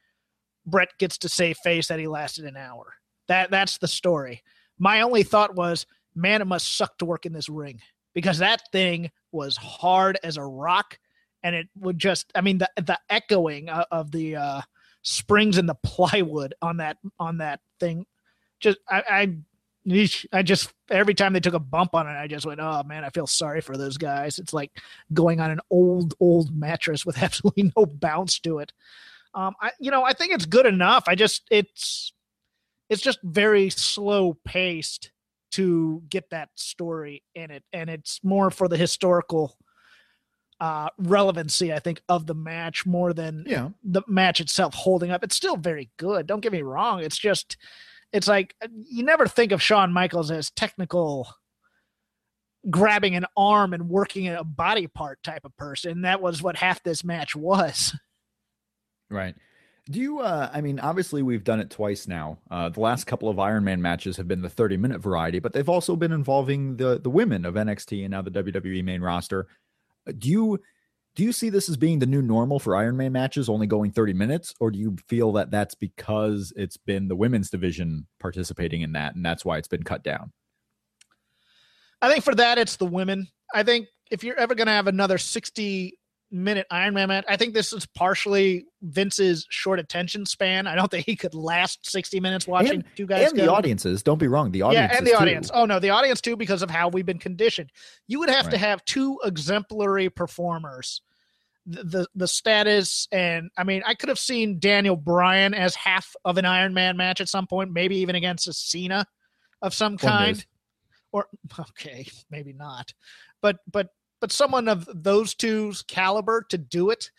[0.65, 2.95] Bret gets to save face that he lasted an hour.
[3.27, 4.43] That that's the story.
[4.79, 7.81] My only thought was, man, it must suck to work in this ring
[8.15, 10.99] because that thing was hard as a rock
[11.43, 14.61] and it would just i mean the the echoing of the uh
[15.03, 18.07] springs and the plywood on that on that thing
[18.61, 19.35] just i i
[20.33, 23.03] I just every time they took a bump on it, I just went, "Oh man,
[23.03, 24.71] I feel sorry for those guys." It's like
[25.13, 28.73] going on an old, old mattress with absolutely no bounce to it.
[29.35, 31.05] Um, I, you know, I think it's good enough.
[31.07, 32.13] I just it's
[32.91, 35.13] it's just very slow paced
[35.53, 39.57] to get that story in it, and it's more for the historical
[40.61, 43.71] uh, relevancy, I think, of the match more than yeah.
[43.83, 45.25] the match itself holding up.
[45.25, 46.27] It's still very good.
[46.27, 47.01] Don't get me wrong.
[47.01, 47.57] It's just,
[48.13, 51.29] it's like you never think of Shawn Michaels as technical,
[52.69, 56.03] grabbing an arm and working a body part type of person.
[56.03, 57.97] That was what half this match was.
[59.09, 59.35] Right.
[59.91, 60.21] Do you?
[60.21, 62.39] Uh, I mean, obviously we've done it twice now.
[62.51, 65.53] Uh, the last couple of Iron Man matches have been the 30 minute variety, but
[65.53, 69.49] they've also been involving the the women of NXT and now the WWE main roster.
[70.19, 70.61] Do you
[71.17, 73.91] do you see this as being the new normal for Iron Man matches, only going
[73.91, 78.83] 30 minutes, or do you feel that that's because it's been the women's division participating
[78.83, 80.33] in that, and that's why it's been cut down?
[82.01, 83.27] I think for that, it's the women.
[83.53, 85.99] I think if you're ever going to have another 60
[86.31, 87.25] minute Iron Man match.
[87.29, 90.67] I think this is partially Vince's short attention span.
[90.67, 93.29] I don't think he could last 60 minutes watching and, two guys.
[93.29, 93.47] And go.
[93.47, 94.51] the audiences, don't be wrong.
[94.53, 94.93] The audience.
[94.93, 95.49] Yeah, and the audience.
[95.49, 95.57] Too.
[95.57, 97.71] Oh, no, the audience too, because of how we've been conditioned.
[98.07, 98.53] You would have right.
[98.53, 101.03] to have two exemplary performers.
[101.67, 106.17] The, the the status and I mean I could have seen Daniel Bryan as half
[106.25, 109.07] of an Iron Man match at some point, maybe even against a Cena
[109.61, 110.45] of some kind.
[111.13, 111.27] Or
[111.61, 112.95] okay, maybe not.
[113.43, 113.91] But but
[114.21, 117.11] but someone of those two's caliber to do it.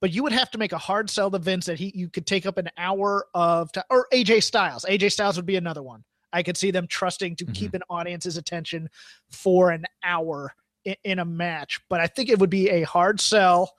[0.00, 2.26] But you would have to make a hard sell to Vince that he you could
[2.26, 4.84] take up an hour of time, or AJ Styles.
[4.88, 6.04] AJ Styles would be another one.
[6.32, 7.52] I could see them trusting to mm-hmm.
[7.52, 8.88] keep an audience's attention
[9.30, 10.54] for an hour
[10.84, 11.80] in, in a match.
[11.88, 13.74] But I think it would be a hard sell.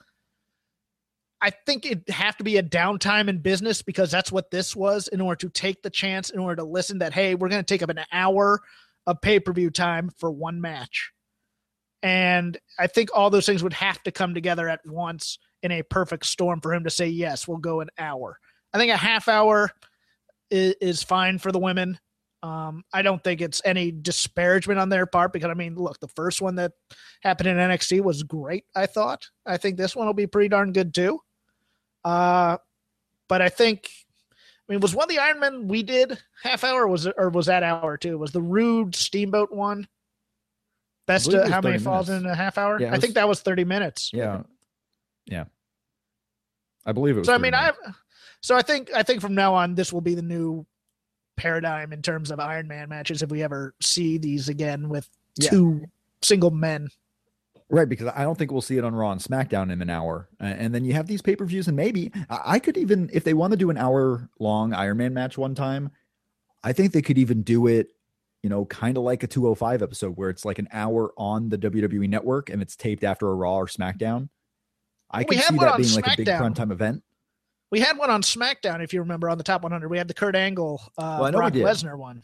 [1.42, 5.10] I think it'd have to be a downtime in business because that's what this was
[5.10, 7.66] in order to take the chance, in order to listen that, hey, we're going to
[7.66, 8.62] take up an hour
[9.06, 11.13] of pay per view time for one match.
[12.04, 15.84] And I think all those things would have to come together at once in a
[15.84, 18.38] perfect storm for him to say, yes, we'll go an hour.
[18.74, 19.72] I think a half hour
[20.52, 21.98] is, is fine for the women.
[22.44, 26.10] Um, I don't think it's any disparagement on their part because I mean, look, the
[26.10, 26.74] first one that
[27.22, 28.66] happened in NXT was great.
[28.76, 29.26] I thought.
[29.46, 31.22] I think this one will be pretty darn good too.
[32.04, 32.58] Uh,
[33.30, 33.90] but I think,
[34.36, 36.86] I mean, was one of the Iron Men we did half hour?
[36.86, 38.18] Was or was that hour too?
[38.18, 39.88] Was the Rude Steamboat one?
[41.06, 42.26] Best uh, how many falls minutes.
[42.26, 42.80] in a half hour?
[42.80, 44.12] Yeah, I think that was 30 minutes.
[44.14, 44.44] Yeah.
[45.26, 45.46] Yeah.
[46.86, 47.28] I believe it was.
[47.28, 47.72] So I mean, I
[48.42, 50.66] so I think I think from now on this will be the new
[51.36, 55.50] paradigm in terms of Iron Man matches if we ever see these again with yeah.
[55.50, 55.86] two
[56.22, 56.90] single men.
[57.70, 60.30] Right, because I don't think we'll see it on Raw and SmackDown in an hour.
[60.40, 63.34] And then you have these pay per views, and maybe I could even, if they
[63.34, 65.90] want to do an hour long Iron Man match one time,
[66.64, 67.88] I think they could even do it
[68.44, 71.58] you know, kind of like a 205 episode where it's like an hour on the
[71.58, 74.30] WWE network and it's taped after a Raw or SmackDown.
[75.10, 75.96] I can see that being SmackDown.
[75.96, 77.04] like a big primetime event.
[77.72, 79.90] We had one on SmackDown, if you remember, on the top 100.
[79.90, 82.22] We had the Kurt Angle, uh, well, Brock Lesnar one.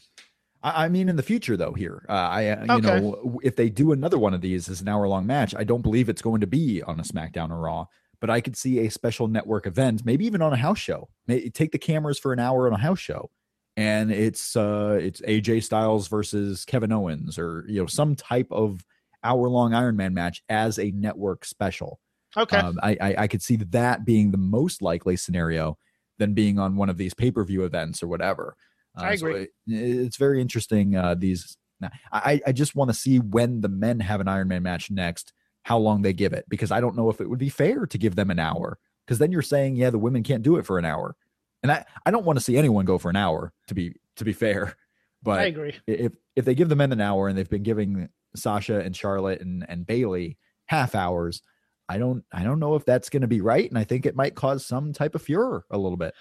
[0.62, 3.00] I, I, mean, in the future, though, here, uh, I, uh, you okay.
[3.00, 5.82] know, if they do another one of these as an hour long match, I don't
[5.82, 7.86] believe it's going to be on a SmackDown or Raw,
[8.20, 11.08] but I could see a special network event, maybe even on a house show.
[11.28, 13.32] Maybe take the cameras for an hour on a house show
[13.80, 18.86] and it's uh it's AJ Styles versus Kevin Owens or you know some type of
[19.24, 22.02] hour long Iron Man match as a network special.
[22.36, 25.78] Okay, um, I, I, I could see that being the most likely scenario
[26.18, 28.58] than being on one of these pay per view events or whatever.
[28.98, 29.34] Uh, I agree.
[29.34, 30.98] So it, it's very interesting.
[30.98, 31.56] Uh, these
[32.12, 35.32] I I just want to see when the men have an Iron Man match next,
[35.64, 37.98] how long they give it because I don't know if it would be fair to
[37.98, 40.78] give them an hour because then you're saying yeah the women can't do it for
[40.78, 41.16] an hour
[41.64, 44.26] and I, I don't want to see anyone go for an hour to be to
[44.26, 44.76] be fair.
[45.22, 45.76] But I agree.
[45.86, 48.08] If if they give the men an hour and they've been giving
[48.38, 51.42] Sasha and Charlotte and, and Bayley half hours,
[51.90, 54.16] I don't I don't know if that's going to be right, and I think it
[54.16, 56.14] might cause some type of furor a little bit.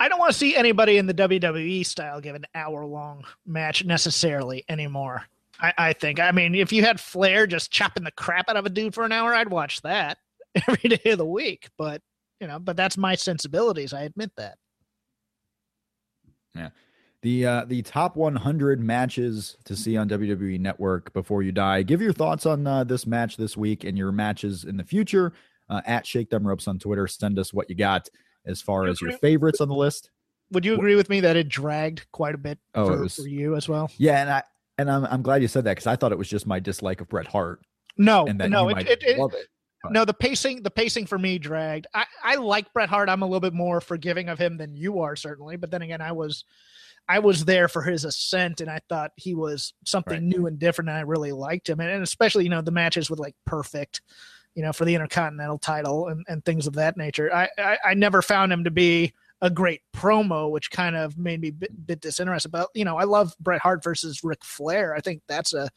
[0.00, 3.84] I don't want to see anybody in the WWE style give an hour long match
[3.84, 5.24] necessarily anymore.
[5.60, 6.18] I, I think.
[6.18, 9.04] I mean, if you had Flair just chopping the crap out of a dude for
[9.04, 10.18] an hour, I'd watch that
[10.68, 11.70] every day of the week.
[11.78, 12.02] But
[12.40, 13.92] you know, but that's my sensibilities.
[13.92, 14.58] I admit that.
[16.54, 16.70] Yeah.
[17.22, 21.82] The uh, the top 100 matches to see on WWE Network before you die.
[21.82, 25.32] Give your thoughts on uh, this match this week and your matches in the future.
[25.70, 27.06] Uh, at Shake Them Ropes on Twitter.
[27.06, 28.08] Send us what you got
[28.44, 30.10] as far as your favorites on the list.
[30.50, 33.28] Would you agree with me that it dragged quite a bit Oh, for, was- for
[33.28, 33.90] you as well?
[33.96, 34.42] Yeah, and I
[34.78, 37.00] and I'm I'm glad you said that because I thought it was just my dislike
[37.00, 37.60] of Bret Hart
[37.96, 39.46] No, no, you it, might it, it, love it.
[39.90, 40.04] No.
[40.04, 41.86] The pacing, the pacing for me dragged.
[41.94, 43.08] I, I like Bret Hart.
[43.08, 45.56] I'm a little bit more forgiving of him than you are, certainly.
[45.56, 46.44] But then again, I was,
[47.08, 50.22] I was there for his ascent, and I thought he was something Right.
[50.22, 51.80] new and different, and I really liked him.
[51.80, 54.02] And, and especially, you know, the matches with like Perfect,
[54.54, 57.34] you know, for the Intercontinental title and, and things of that nature.
[57.34, 61.40] I, I I never found him to be a great promo, which kind of made
[61.40, 62.52] me a bit, bit disinterested.
[62.52, 64.94] But you know, I love Bret Hart versus Ric Flair.
[64.94, 65.68] I think that's a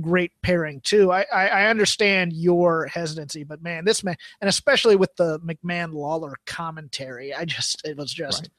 [0.00, 1.12] great pairing too.
[1.12, 5.92] I, I I understand your hesitancy, but man, this man, and especially with the McMahon
[5.92, 8.42] Lawler commentary, I just it was just.
[8.42, 8.50] Right.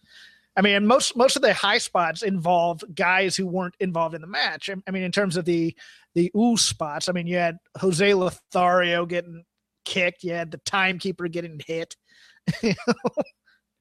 [0.55, 4.27] I mean, most most of the high spots involved guys who weren't involved in the
[4.27, 4.69] match.
[4.69, 5.75] I, I mean, in terms of the
[6.15, 9.43] the ooh spots, I mean, you had Jose Lothario getting
[9.85, 11.95] kicked, you had the timekeeper getting hit.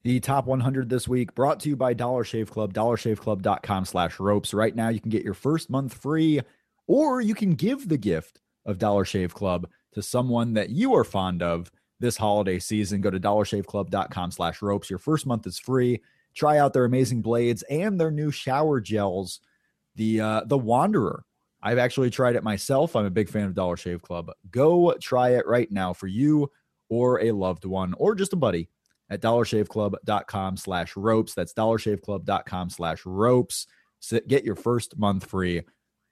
[0.06, 4.54] The top 100 this week brought to you by Dollar Shave Club, dollarshaveclub.com slash ropes.
[4.54, 6.42] Right now, you can get your first month free,
[6.86, 11.04] or you can give the gift of Dollar Shave Club to someone that you are
[11.04, 11.70] fond of
[12.00, 13.00] this holiday season.
[13.00, 14.90] Go to dollarshaveclub.com slash ropes.
[14.90, 16.02] Your first month is free.
[16.34, 19.40] Try out their amazing blades and their new shower gels.
[19.94, 21.24] The uh, the Wanderer.
[21.62, 22.94] I've actually tried it myself.
[22.94, 24.30] I'm a big fan of Dollar Shave Club.
[24.50, 26.50] Go try it right now for you
[26.90, 28.68] or a loved one or just a buddy
[29.08, 31.34] at dollarshaveclub.com slash ropes.
[31.34, 33.66] That's dollarshaveclub.com slash ropes.
[34.28, 35.62] Get your first month free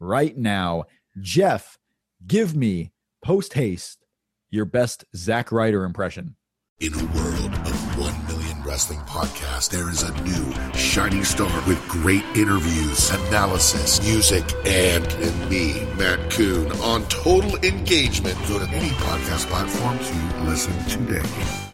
[0.00, 0.84] right now.
[1.20, 1.78] Jeff,
[2.26, 2.92] give me
[3.22, 4.04] post haste
[4.50, 6.36] your best Zack Ryder impression.
[6.80, 11.80] In a world of 1 million wrestling podcasts, there is a new shining star with
[11.88, 18.36] great interviews, analysis, music, and, and me, Matt Coon, on total engagement.
[18.48, 21.73] Go to any podcast platform to listen today.